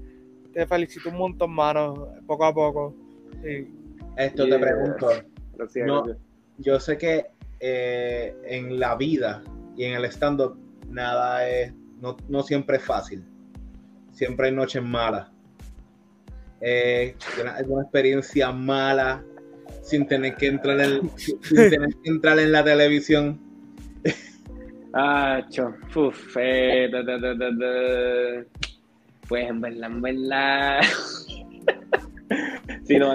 [0.53, 2.95] te felicito un montón, mano, poco a poco.
[4.17, 5.09] Esto te pregunto.
[6.59, 7.27] Yo sé que
[7.61, 9.43] eh, en la vida
[9.77, 10.57] y en el stand-up
[10.89, 13.25] nada es, no, no, siempre es fácil.
[14.13, 15.31] Siempre hay noches malas.
[16.61, 19.25] Eh, una, una experiencia mala
[19.83, 23.38] sin tener que entrar en, sin tener que entrar en la televisión.
[24.92, 28.44] Ah, cho, uf, eh, da, da, da,
[29.29, 30.81] pues en verdad, en verdad.
[32.85, 33.12] sí, no,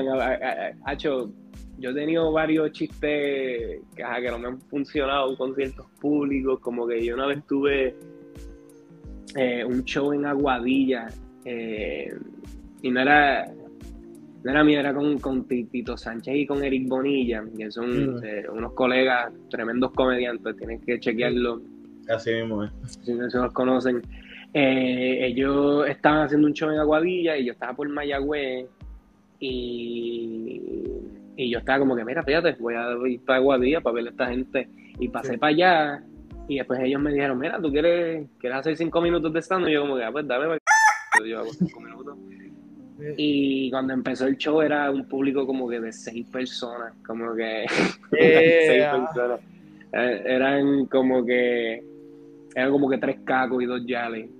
[0.85, 1.31] Hacho,
[1.77, 6.85] yo he tenido varios chistes que, que no me han funcionado con ciertos públicos, como
[6.85, 7.95] que yo una vez tuve
[9.35, 11.07] eh, un show en Aguadilla
[11.45, 12.13] eh,
[12.81, 13.49] y no era,
[14.43, 18.23] no era mío, era con, con, Tito Sánchez y con Eric Bonilla, que son mm.
[18.23, 21.61] eh, unos colegas tremendos comediantes, tienen que chequearlo.
[22.07, 22.71] Así mismo es.
[23.03, 24.01] Si no se los conocen.
[24.53, 28.65] Eh, ellos estaban haciendo un show en Aguadilla y yo estaba por Mayagüez
[29.39, 30.59] y,
[31.35, 34.09] y yo estaba como que, mira, fíjate, voy a ir para Aguadilla para ver a
[34.09, 34.67] esta gente.
[34.99, 36.03] Y pasé para allá
[36.47, 39.67] y después ellos me dijeron, mira, ¿tú quieres, quieres hacer cinco minutos de stand?
[39.67, 40.57] Y yo como que, ah, pues dame,
[41.25, 42.17] yo hago cinco minutos.
[43.17, 47.65] Y cuando empezó el show era un público como que de seis personas, como que
[48.11, 49.39] seis personas.
[49.93, 51.83] Eh, eran como que
[52.55, 54.29] eran como que tres cacos y dos yales.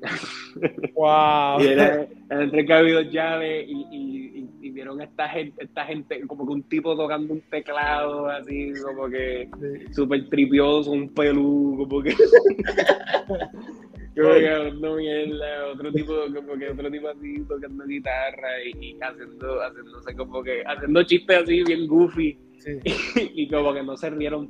[0.96, 1.62] Wow.
[1.62, 6.26] y eran, tres cacos y dos yales y, y, y, vieron esta gente, esta gente,
[6.28, 9.48] como que un tipo tocando un teclado así, como que
[9.92, 12.14] súper tripioso, un pelú, como que
[14.16, 19.62] como que hablando mierda, otro tipo, como que otro tipo así tocando guitarra y, haciendo,
[19.62, 22.38] haciéndose como que, haciendo chistes así bien goofy.
[23.34, 24.50] Y, como que no se rieron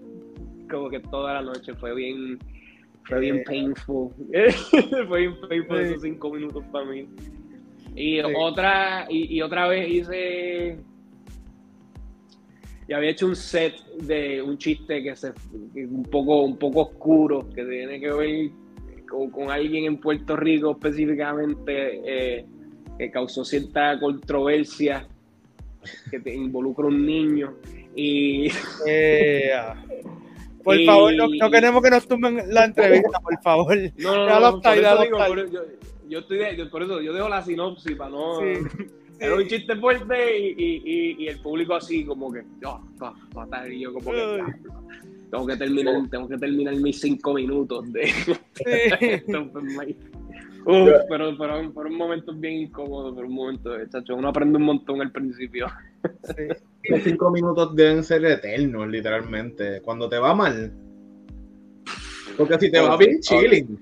[0.69, 2.39] como que toda la noche, fue bien,
[3.03, 4.09] fue bien painful.
[5.07, 7.07] fue bien painful esos cinco minutos para mí.
[7.95, 10.77] Y otra, y, otra vez hice
[12.87, 15.31] y había hecho un set de un chiste que se
[15.75, 18.51] un poco un poco oscuro que tiene que ver
[19.09, 22.45] con, alguien en Puerto Rico específicamente eh,
[22.97, 25.07] que causó cierta controversia,
[26.11, 27.55] que te involucra un niño.
[27.95, 28.49] Y.
[28.87, 29.51] Eh,
[30.63, 33.77] por favor, no, queremos que nos tumben la entrevista, por favor.
[33.97, 35.61] No, no, no, por eso digo, por, yo,
[36.07, 38.39] yo, estoy por eso yo dejo la sinopsis para no.
[38.39, 38.87] Sí,
[39.19, 42.79] Era un chiste fuerte y, y, y, el público así como que, oh,
[43.33, 44.41] fatal, y yo como que,
[45.31, 48.11] tengo que terminar, tengo que terminar mis cinco minutos de,
[50.65, 55.11] Uf, pero fueron momentos bien incómodos, pero un momento, chacho, uno aprende un montón al
[55.11, 55.67] principio.
[56.89, 59.81] Los cinco minutos deben ser eternos, literalmente.
[59.81, 60.71] Cuando te va mal.
[62.37, 63.79] Porque si te va bien, chilling.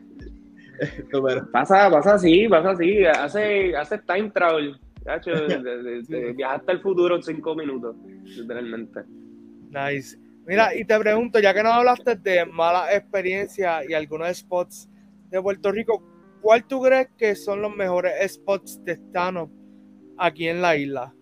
[1.51, 3.05] Pasa, pasa así, pasa así.
[3.05, 4.79] Hace, hace time travel.
[5.03, 5.31] Chacho,
[6.35, 9.01] viajaste al futuro en cinco minutos, literalmente.
[9.71, 10.17] Nice.
[10.47, 14.87] Mira, y te pregunto, ya que nos hablaste de malas experiencias y algunos spots
[15.29, 16.01] de Puerto Rico,
[16.41, 19.49] ¿cuál tú crees que son los mejores spots de stand
[20.17, 21.13] aquí en la isla?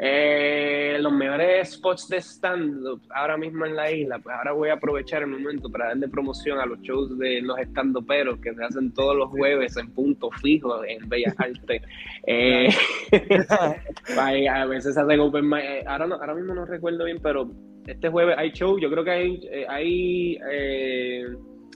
[0.00, 4.74] Eh, los mejores spots de stand-up ahora mismo en la isla, pues ahora voy a
[4.74, 8.92] aprovechar el momento para darle promoción a los shows de los stand-uperos que se hacen
[8.92, 11.82] todos los jueves en punto fijo en Bellas Artes.
[12.30, 12.68] Eh,
[14.50, 15.50] a veces hacen open.
[15.54, 17.50] Eh, ahora, ahora mismo no recuerdo bien, pero
[17.86, 18.78] este jueves hay show.
[18.78, 20.38] Yo creo que hay, hay,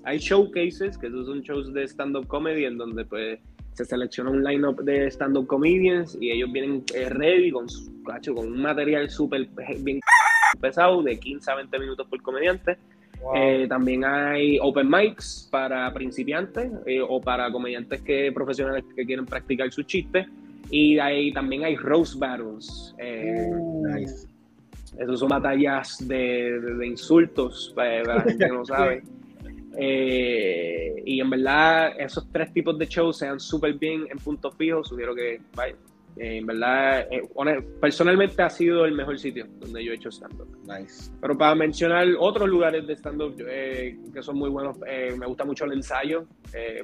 [0.04, 3.40] hay showcases, que esos son shows de stand-up comedy en donde pues
[3.74, 7.66] se selecciona un lineup de stand-up comedians y ellos vienen eh, ready con,
[8.34, 10.00] con un material súper bien
[10.60, 12.76] pesado de 15 a 20 minutos por comediante.
[13.36, 19.26] Eh, también hay open mics para principiantes eh, o para comediantes que profesionales que quieren
[19.26, 20.26] practicar sus chistes.
[20.70, 22.94] Y ahí también hay roast battles.
[22.98, 23.86] Uh.
[23.86, 24.26] nice.
[24.98, 29.02] Esos son batallas de, de, insultos para, la gente que no sabe.
[29.76, 34.88] Eh, y en verdad, esos tres tipos de shows sean súper bien en puntos fijos.
[34.88, 35.74] Sugiero que vaya.
[36.16, 37.22] Eh, en verdad, eh,
[37.80, 40.46] personalmente ha sido el mejor sitio donde yo he hecho stand-up.
[40.66, 41.10] Nice.
[41.20, 45.72] Pero para mencionar otros lugares de stand-up que son muy buenos, me gusta mucho el
[45.72, 46.26] ensayo.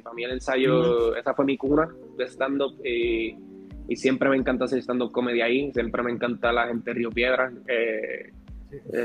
[0.03, 2.75] para mí, el ensayo, esa fue mi cuna de stand-up.
[2.83, 5.71] y siempre me encanta hacer stand-up comedy ahí.
[5.73, 7.51] Siempre me encanta la gente de Río Piedra.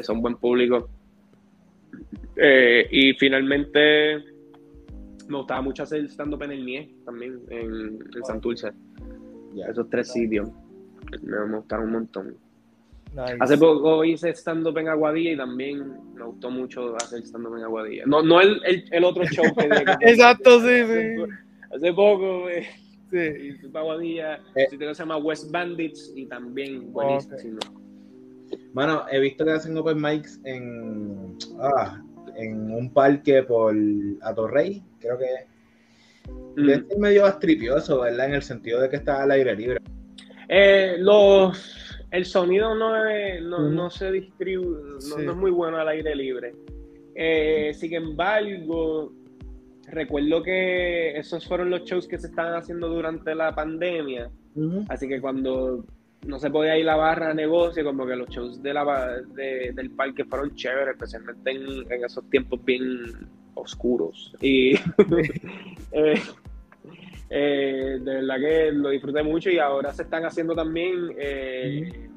[0.03, 0.89] son buen público.
[2.37, 4.17] Eh, y finalmente
[5.29, 8.71] me gustaba mucho hacer stand-up en el NIE también, en, en Santurce.
[9.69, 10.51] Esos tres sitios
[11.23, 12.37] me, gustaron un montón.
[13.39, 18.05] Hace poco hice stand-up en Aguadilla y también me gustó mucho hacer stand-up en Aguadilla.
[18.07, 19.67] No, no el, el, otro show que...
[20.01, 21.33] Exacto, sí, sí.
[21.73, 22.49] Hace poco...
[22.49, 22.67] Eh,
[23.11, 23.69] sí.
[23.73, 24.67] Aguadilla, eh.
[24.69, 27.61] se llama West Bandits y también buenísimo.
[28.73, 32.04] Bueno, he visto que hacen open mics en, ah,
[32.37, 33.75] en un parque por
[34.23, 36.69] Atorrey, creo que mm.
[36.91, 38.27] es medio astripioso, ¿verdad?
[38.27, 39.81] En el sentido de que está al aire libre.
[40.49, 44.83] Eh, los, el sonido no, no, se distribuye,
[45.25, 46.55] no, es muy bueno al aire libre.
[47.15, 49.13] Eh, sin embargo,
[49.87, 54.31] recuerdo que esos fueron los shows que se estaban haciendo durante la pandemia.
[54.89, 55.85] Así que cuando
[56.27, 59.91] no se podía ir la barra de negocio, como que los shows de la, del
[59.91, 64.35] parque fueron chéveres, especialmente en, esos tiempos bien oscuros.
[64.41, 64.75] Y
[65.93, 66.21] eh,
[67.31, 72.09] eh, de verdad que lo disfruté mucho y ahora se están haciendo también eh,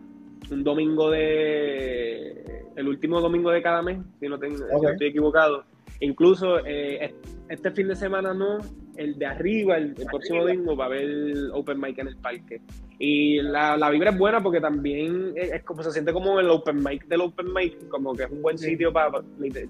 [0.51, 2.65] un domingo de...
[2.75, 5.63] el último domingo de cada mes, si no, tengo, si no estoy equivocado.
[5.99, 8.59] Incluso este fin de semana no,
[8.97, 12.61] el de arriba, el, próximo domingo, va a haber open mic en el parque.
[12.99, 16.83] Y la, la vibra es buena porque también es, como se siente como el open
[16.83, 19.21] mic del open mic, como que es un buen sitio para,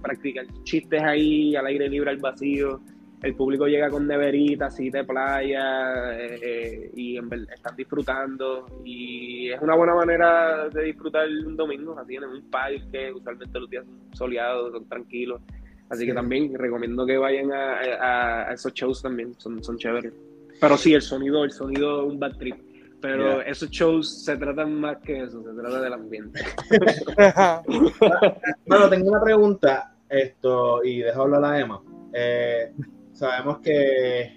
[0.02, 2.80] practicar chistes ahí al aire libre, al vacío.
[3.22, 8.68] El público llega con neveritas, así de playa eh, eh, y están disfrutando.
[8.86, 13.70] Y es una buena manera de disfrutar un domingo, así en un parque, usualmente los
[13.70, 15.42] días son soleados, son tranquilos.
[15.90, 20.14] Así que también recomiendo que vayan a, esos shows también, son, son chéveres.
[20.60, 22.56] Pero sí, el sonido, el sonido es un bad trip.
[23.00, 26.42] Pero esos shows se tratan más que eso, se trata del ambiente.
[28.66, 31.82] bueno, tengo una pregunta, esto, y dejo hablar a Emma.
[32.12, 32.72] Eh,
[33.14, 34.32] sabemos que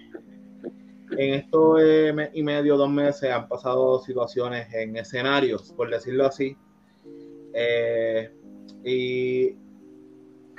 [1.17, 1.81] en estos
[2.13, 6.55] mes y medio, dos meses, han pasado situaciones en escenarios, por decirlo así.
[7.53, 8.31] Eh,
[8.83, 9.55] y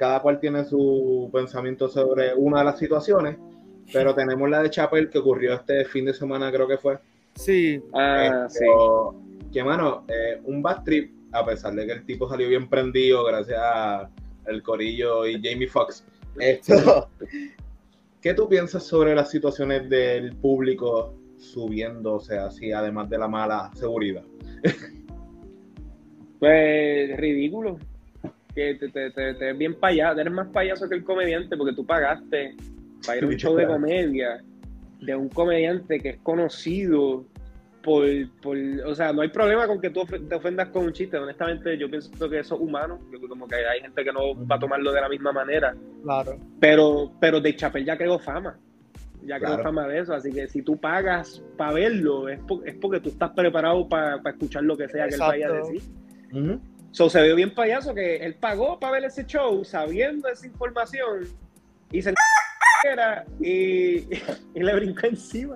[0.02, 3.36] cada cual tiene su pensamiento sobre una de las situaciones,
[3.92, 6.98] pero tenemos la de Chapel que ocurrió este fin de semana, creo que fue.
[7.36, 7.80] Sí.
[7.94, 8.64] Ah, sí.
[9.52, 13.24] Que, mano, eh, un bad trip, a pesar de que el tipo salió bien prendido
[13.24, 16.04] gracias al Corillo y Jamie Foxx.
[16.36, 17.08] Esto,
[18.20, 24.24] ¿Qué tú piensas sobre las situaciones del público subiéndose así, además de la mala seguridad?
[26.40, 27.78] Pues ridículo
[28.54, 31.84] que te, te, te, ves bien payaso, eres más payaso que el comediante porque tú
[31.84, 32.54] pagaste
[33.06, 34.42] para ir a un show de comedia
[35.00, 37.24] de un comediante que es conocido
[37.82, 38.06] por,
[38.40, 41.76] por, o sea, no hay problema con que tú te ofendas con un chiste, honestamente
[41.76, 44.92] yo pienso que eso es humano, como que hay gente que no va a tomarlo
[44.92, 45.74] de la misma manera.
[46.04, 46.38] Claro.
[46.60, 48.56] Pero, pero de Chapel ya quedó fama,
[49.24, 53.00] ya quedó fama de eso, así que si tú pagas para verlo, es, es porque
[53.00, 55.82] tú estás preparado para escuchar lo que sea que él vaya a decir.
[56.92, 61.26] So, se vio bien payaso que él pagó para ver ese show sabiendo esa información
[61.90, 62.14] y se
[63.40, 64.14] y,
[64.54, 65.54] y le brincó encima.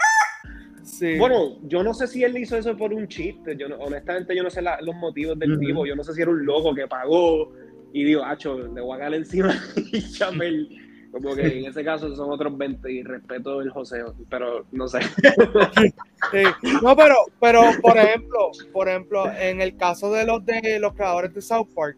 [0.82, 1.18] Sí.
[1.18, 3.56] Bueno, yo no sé si él hizo eso por un chiste.
[3.56, 5.84] Yo honestamente, yo no sé los motivos del tipo.
[5.84, 7.52] Yo no sé si era un loco que pagó
[7.92, 10.85] y dijo, Acho, le voy a caer encima y Chamel.
[11.20, 15.00] Como que en ese caso son otros 20 y respeto el joseo, pero no sé.
[16.32, 16.42] Sí.
[16.82, 21.32] No, pero, pero por ejemplo, por ejemplo, en el caso de los de los creadores
[21.32, 21.96] de South Park,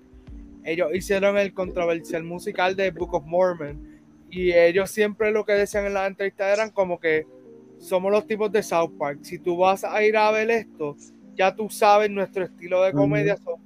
[0.64, 5.86] ellos hicieron el controversial musical de Book of Mormon y ellos siempre lo que decían
[5.86, 7.26] en las entrevistas eran como que
[7.78, 9.20] somos los tipos de South Park.
[9.22, 10.96] Si tú vas a ir a ver esto,
[11.34, 13.36] ya tú sabes nuestro estilo de comedia.
[13.36, 13.58] so,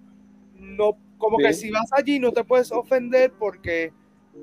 [0.61, 3.93] no, como que si vas allí no te puedes ofender porque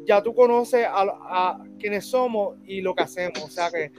[0.05, 3.43] ya tú conoces a, a quienes somos y lo que hacemos.
[3.43, 3.91] O sea que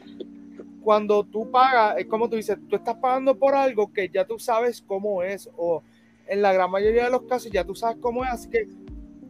[0.83, 4.39] cuando tú pagas, es como tú dices, tú estás pagando por algo que ya tú
[4.39, 5.83] sabes cómo es, o
[6.27, 8.67] en la gran mayoría de los casos ya tú sabes cómo es, así que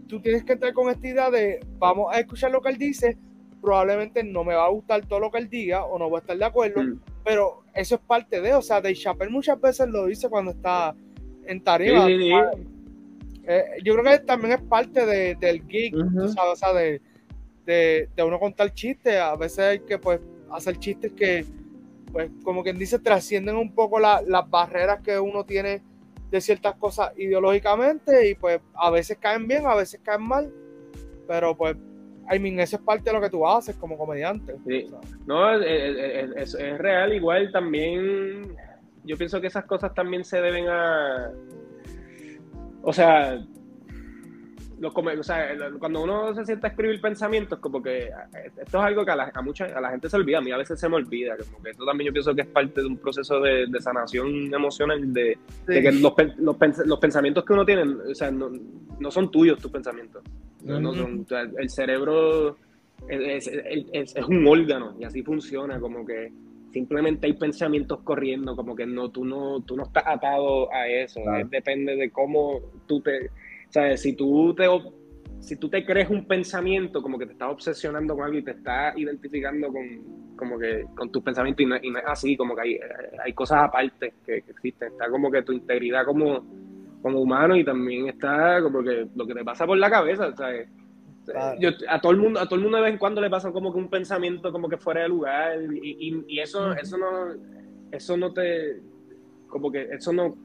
[0.06, 3.16] tú tienes que entrar con esta idea de vamos a escuchar lo que él dice,
[3.60, 6.20] probablemente no me va a gustar todo lo que él diga o no voy a
[6.20, 7.00] estar de acuerdo, Mm.
[7.24, 10.94] pero eso es parte de, o sea, Dave Chappelle muchas veces lo dice cuando está
[11.46, 12.06] en tarima.
[12.06, 12.66] Sí, sí, sí.
[13.46, 16.28] Eh, yo creo que también es parte de- del gig, tú Ujú.
[16.28, 17.00] sabes, o sea, de,
[17.66, 20.20] de, de uno contar chistes, a veces hay que pues
[20.52, 21.44] hacer chistes que,
[22.12, 25.82] pues como quien dice, trascienden un poco la- las barreras que uno tiene
[26.30, 30.52] de ciertas cosas ideológicamente y pues a veces caen bien, a veces caen mal,
[31.26, 31.76] pero pues,
[32.32, 34.54] I mean, eso es parte de lo que tú haces como comediante.
[34.66, 34.86] Sí.
[35.26, 38.54] No, es, es- es- es real, igual también
[39.04, 41.32] yo pienso que esas cosas también se deben a...
[42.82, 43.38] O sea,
[44.78, 48.10] los o sea, cuando uno se sienta a escribir pensamientos, como que eh,
[48.56, 50.50] esto es algo que a la, a mucha, a la gente se olvida, a mí
[50.52, 52.86] a veces se me olvida, como que esto también yo pienso que es parte de
[52.86, 57.52] un proceso de, de sanación emocional, de, de que los, los, pens- los pensamientos que
[57.52, 58.50] uno tiene, o sea, no,
[58.98, 60.22] no son tuyos tus pensamientos,
[60.80, 61.26] no son,
[61.58, 62.56] el cerebro
[63.06, 66.32] es, es- es- es un órgano y así funciona, como que
[66.72, 71.20] simplemente hay pensamientos corriendo, como que no, tú no, tú no estás atado a eso,
[71.22, 71.44] Claro.
[71.44, 73.30] es- depende de cómo tú te,
[73.68, 74.66] sabes, si tú te,
[75.40, 78.52] si tú te crees un pensamiento, como que te estás obsesionando con algo y te
[78.52, 82.54] estás identificando con, como que, con tus pensamientos y no, y no es así, como
[82.54, 82.78] que hay,
[83.24, 86.44] hay cosas aparte que, que existen, está como que tu integridad como,
[87.02, 90.68] como humano y también está como que lo que te pasa por la cabeza, ¿sabes?
[91.32, 91.60] Claro.
[91.60, 93.52] Yo, a todo el mundo a todo el mundo de vez en cuando le pasa
[93.52, 97.34] como que un pensamiento como que fuera de lugar y, y- y eso eso no
[97.92, 98.80] eso no te
[99.48, 100.36] como que eso no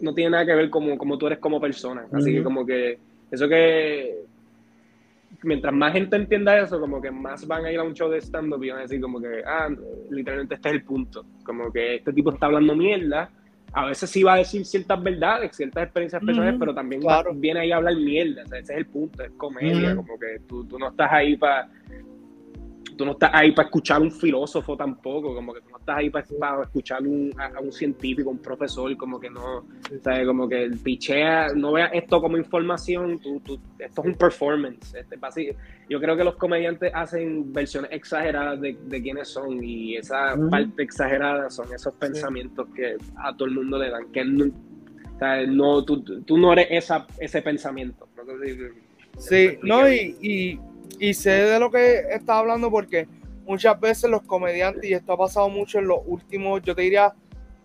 [0.00, 2.06] no tiene nada que ver como, como tú eres como persona.
[2.12, 2.98] Así que como que
[3.32, 4.14] eso que
[5.42, 8.18] mientras más gente entienda eso como que más van a ir a un show de
[8.18, 9.68] stand up y van a decir como que ah
[10.10, 11.24] literalmente este es el punto.
[11.44, 13.30] Como que este tipo está hablando mierda
[13.82, 17.60] a veces sí va a decir ciertas verdades, ciertas experiencias personales, pero también va- viene
[17.60, 18.42] ahí a hablar mierda.
[18.44, 19.94] O sea, ese es el punto, es comedia.
[19.96, 21.68] Como que tú, tú no estás ahí para.
[22.96, 26.26] Tú no estás ahí para escuchar a un filósofo tampoco, como que estás ahí para,
[26.38, 29.64] para escuchar un- a, a un científico, un profesor, como que no,
[30.02, 34.14] sea, como que el pichea, no veas esto como información, tú, tú- esto es un
[34.14, 34.94] performance.
[34.94, 35.54] Este, basi-
[35.88, 40.50] yo creo que los comediantes hacen versiones exageradas de, de quiénes son y esa Ujú.
[40.50, 44.44] parte exagerada son esos pensamientos que a todo el mundo le dan, que no,
[45.18, 48.06] sea, no, tú, tú no eres esa, ese pensamiento.
[48.16, 48.24] No
[49.16, 50.60] Sí, no, y, y,
[51.00, 53.08] y sé de lo que estás hablando porque
[53.48, 57.12] muchas veces los comediantes, y esto ha pasado mucho en los últimos, yo te diría,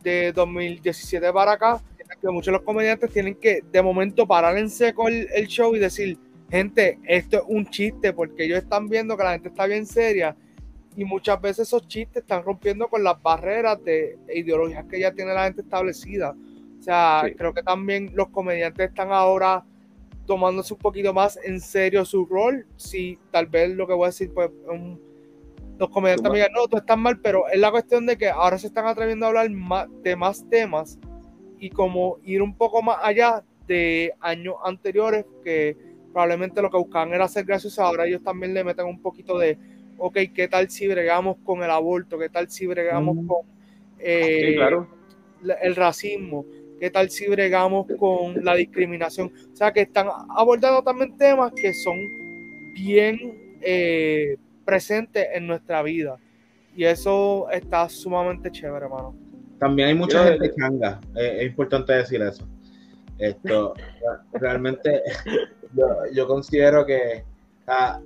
[0.01, 1.83] de 2017 para acá,
[2.21, 5.75] que muchos de los comediantes tienen que de momento parar en seco el, el show
[5.75, 6.17] y decir,
[6.49, 10.35] gente, esto es un chiste, porque ellos están viendo que la gente está bien seria
[10.95, 15.33] y muchas veces esos chistes están rompiendo con las barreras de ideologías que ya tiene
[15.33, 16.35] la gente establecida.
[16.79, 17.33] O sea, Sí.
[17.35, 19.65] creo que también los comediantes están ahora
[20.27, 22.65] tomándose un poquito más en serio su rol.
[22.77, 25.01] Si tal vez lo que voy a decir, pues, un-
[25.79, 28.57] los comediantes me digan, no, tú estás mal, pero es la cuestión de que ahora
[28.57, 30.99] se están atreviendo a hablar más, de más temas
[31.59, 35.75] y como ir un poco más allá de años anteriores que
[36.11, 39.57] probablemente lo que buscaban era ser graciosos, ahora ellos también le meten un poquito de,
[39.97, 42.19] ok, ¿qué tal si bregamos con el aborto?
[42.19, 43.27] ¿Qué tal si bregamos Mm.
[43.27, 43.37] con
[43.99, 44.87] eh, Sí, claro.
[45.41, 46.45] la- el racismo?
[46.79, 49.31] ¿Qué tal si bregamos con la discriminación?
[49.53, 51.97] O sea, que están abordando también temas que son
[52.73, 54.35] bien eh,
[54.65, 56.17] presentes en nuestra vida.
[56.75, 59.15] Y eso está sumamente chévere, hermano.
[59.59, 62.47] También hay mucha Yo- gente changa, eh, es importante decir eso.
[63.17, 63.73] Esto,
[64.33, 65.01] realmente,
[65.73, 67.23] yo, yo considero que
[67.67, 68.01] ah,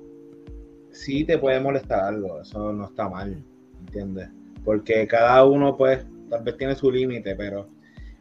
[0.92, 3.42] sí te puede molestar algo, eso no está mal,
[3.86, 4.30] ¿entiendes?
[4.66, 7.70] Porque cada uno, pues, tal vez tiene su límite, pero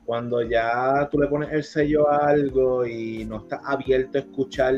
[0.05, 4.75] cuando ya tú le pones el sello a algo y no estás abierto a escuchar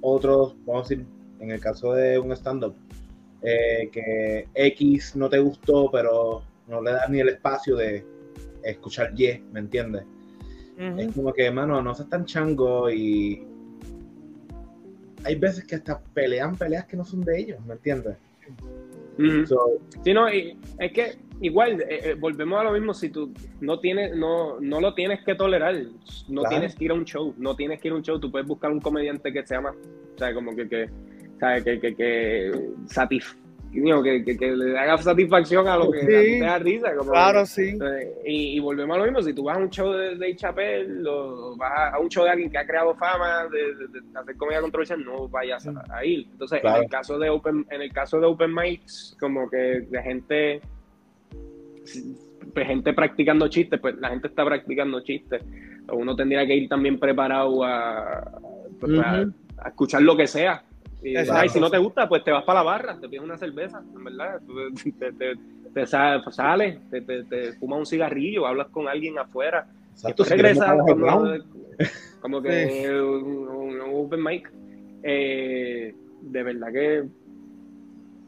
[0.00, 1.06] otros, vamos a decir,
[1.44, 2.74] en el caso de un stand-up,
[3.42, 8.04] eh, que X no te gustó, pero no le das ni el espacio de
[8.62, 10.04] escuchar Y, ¿me entiendes?
[10.76, 13.46] Es como que, mano, no seas tan chango y
[15.24, 18.16] hay veces que hasta pelean peleas que no son de ellos, ¿me entiendes?
[19.18, 19.78] Ujú.
[20.02, 23.78] Sí, no, y es que igual, eh, eh, volvemos a lo mismo, si tú no
[23.78, 25.76] tienes, no, no lo tienes que tolerar,
[26.28, 26.48] no Claro.
[26.48, 28.48] tienes que ir a un show, no tienes que ir a un show, tú puedes
[28.48, 30.90] buscar un comediante que sea más, o sea, como que, que,
[31.38, 31.64] ¿sabes?
[31.64, 32.52] que, que, que,
[32.86, 33.36] satisf-
[33.70, 36.06] digo, que, que, que le haga satisfacción a lo que Sí.
[36.06, 36.94] te da risa.
[36.94, 37.62] Como Claro, que- sí.
[37.82, 40.36] eh, y, y volvemos a lo mismo, si tú vas a un show de Dave
[40.36, 44.18] Chappelle o vas a un show de alguien que ha creado fama de, de- de
[44.18, 46.26] hacer comedia controversial, no vayas a, a ir.
[46.30, 46.76] Entonces, Claro.
[46.78, 49.56] en el caso de Open, en el caso de Open Mics, como que
[49.90, 50.60] de gente
[52.54, 55.42] pues, gente practicando chistes, pues la gente está practicando chistes.
[55.92, 58.22] Uno tendría que ir también preparado a,
[58.80, 59.32] pues, a- Ujú.
[59.58, 60.62] a escuchar lo que sea.
[61.04, 63.84] Y, si no te gusta, pues te vas para la barra, te pides una cerveza,
[63.94, 64.40] en verdad.
[64.46, 64.54] Tú
[64.98, 65.34] Te, te,
[65.72, 69.66] te sa- sales, te, te, te fumas un cigarrillo, hablas con alguien afuera.
[69.90, 71.32] Exacto, Después si quieres regresa montar como,
[72.20, 74.50] como que un, un open mic.
[75.02, 77.04] Eh, de verdad que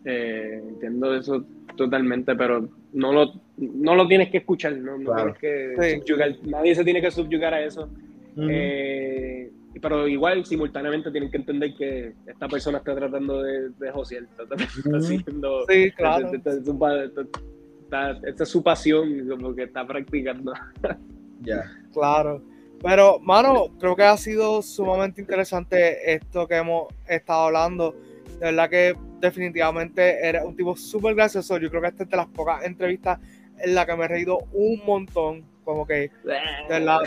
[0.05, 1.45] eh, entiendo eso
[1.77, 5.35] totalmente, pero no lo, no lo tienes que escuchar, no, no Claro.
[5.41, 6.01] tienes que Sí.
[6.01, 6.37] subyugar.
[6.45, 7.91] Nadie se tiene que subyugar a eso.
[8.37, 9.51] Eh,
[9.81, 14.43] pero igual, simultáneamente, tienen que entender que esta persona está tratando de, de josear, está,
[14.55, 15.65] está haciendo.
[15.69, 16.31] Sí, claro.
[16.33, 20.53] Esta, es su pasión, como que está practicando.
[21.43, 21.71] Ya.
[21.93, 22.43] Claro.
[22.83, 27.95] Pero, mano, creo que ha sido sumamente interesante esto que hemos estado hablando.
[28.41, 31.59] De verdad que definitivamente eres un tipo súper gracioso.
[31.59, 33.21] Yo creo que esta es de las pocas entrevistas
[33.59, 35.45] en la que me he reído un montón.
[35.67, 36.39] Como que, de
[36.69, 37.01] verdad.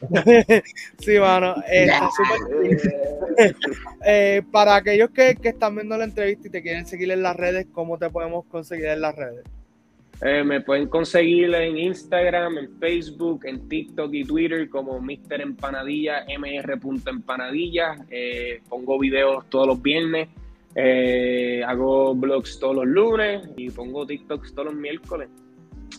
[0.98, 3.54] sí, mano, está súper.
[4.06, 7.36] Eh, para aquellos que, que están viendo la entrevista y te quieren seguir en las
[7.36, 9.44] redes, ¿cómo te podemos conseguir en las redes?
[10.22, 15.42] Eh, me pueden conseguir en Instagram, en Facebook, en TikTok y Twitter como Mr.
[15.42, 17.96] Empanadilla, mr.empanadilla.
[18.10, 20.28] Eh, pongo videos todos los viernes,
[20.74, 25.28] eh, hago blogs todos los lunes y pongo TikToks todos los miércoles.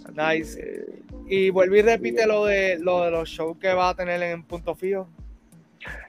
[0.05, 0.59] Así Nice.
[0.59, 4.21] que, Y vuelve y repite lo de, lo de los shows que va a tener
[4.23, 5.07] en Punto Fijo.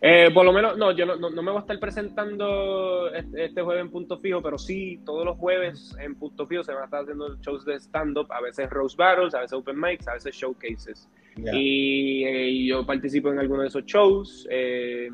[0.00, 3.44] Eh, por lo menos, no, yo no, no, no me voy a estar presentando este,
[3.44, 6.82] este jueves en punto fijo, pero sí, todos los jueves en punto fijo se van
[6.82, 10.14] a estar haciendo shows de stand-up, a veces Rose Battles, a veces Open Mics, a
[10.14, 11.08] veces Showcases.
[11.54, 14.48] Y, eh, y yo participo en alguno de esos shows.
[14.50, 15.10] eh,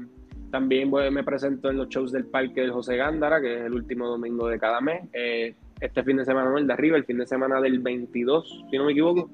[0.50, 3.74] también voy- me presento en los shows del Parque del José Gándara, que es el
[3.74, 5.02] último domingo de cada mes.
[5.12, 8.64] Eh, este fin de semana no el de arriba, el fin de semana del 22,
[8.70, 9.28] si no me equivoco.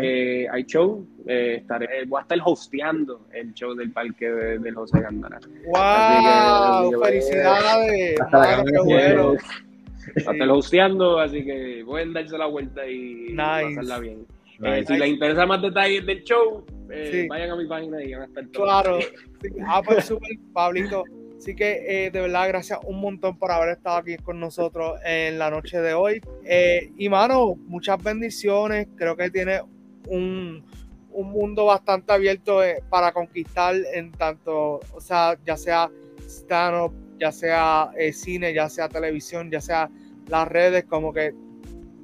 [0.00, 4.74] Eh, hay show, eh, estaré, voy a estar hosteando el show del parque de- del
[4.74, 5.38] José Gándara.
[5.66, 5.76] ¡Wow!
[5.82, 8.20] Así que- ¡Felicidades!
[8.20, 9.26] Hasta qué bueno.
[9.28, 13.36] Voy a estar hosteando, así que pueden darse la vuelta y Nice.
[13.76, 14.26] pasarla bien.
[14.62, 17.28] Eh, si les interesa más detalles del show, eh, Sí.
[17.28, 18.66] vayan a mi página y van a estar todos.
[18.66, 19.00] Claro.
[19.00, 19.48] Sí.
[19.66, 21.04] Ah, pues súper, Pablito.
[21.36, 25.38] Así que eh, de verdad, gracias un montón por haber estado aquí con nosotros en
[25.38, 26.20] la noche de hoy.
[26.44, 28.86] Eh, y mano, muchas bendiciones.
[28.96, 29.60] Creo que tiene
[30.08, 30.64] un,
[31.10, 35.90] un mundo bastante abierto eh, para conquistar en tanto, o sea, ya sea
[36.26, 39.88] stand-up, ya sea eh, cine, ya sea televisión, ya sea
[40.28, 41.32] las redes, como que,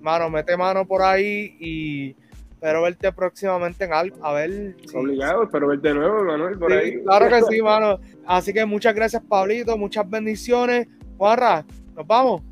[0.00, 2.16] mano, mete mano por ahí y
[2.50, 4.24] espero verte próximamente en algo.
[4.24, 7.02] A ver si, Obligado, espero verte de nuevo, Manuel, por Sí, ahí.
[7.02, 7.98] claro que sí, mano.
[8.26, 9.76] Así que muchas gracias, Pablito.
[9.78, 10.86] Muchas bendiciones.
[11.18, 11.64] Juanra,
[11.96, 12.42] nos vamos.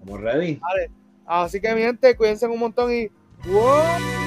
[0.00, 0.60] ¿Estamos ready?
[1.24, 3.08] Así que, mi gente, cuídense un montón y.
[3.48, 4.21] ¡Wow!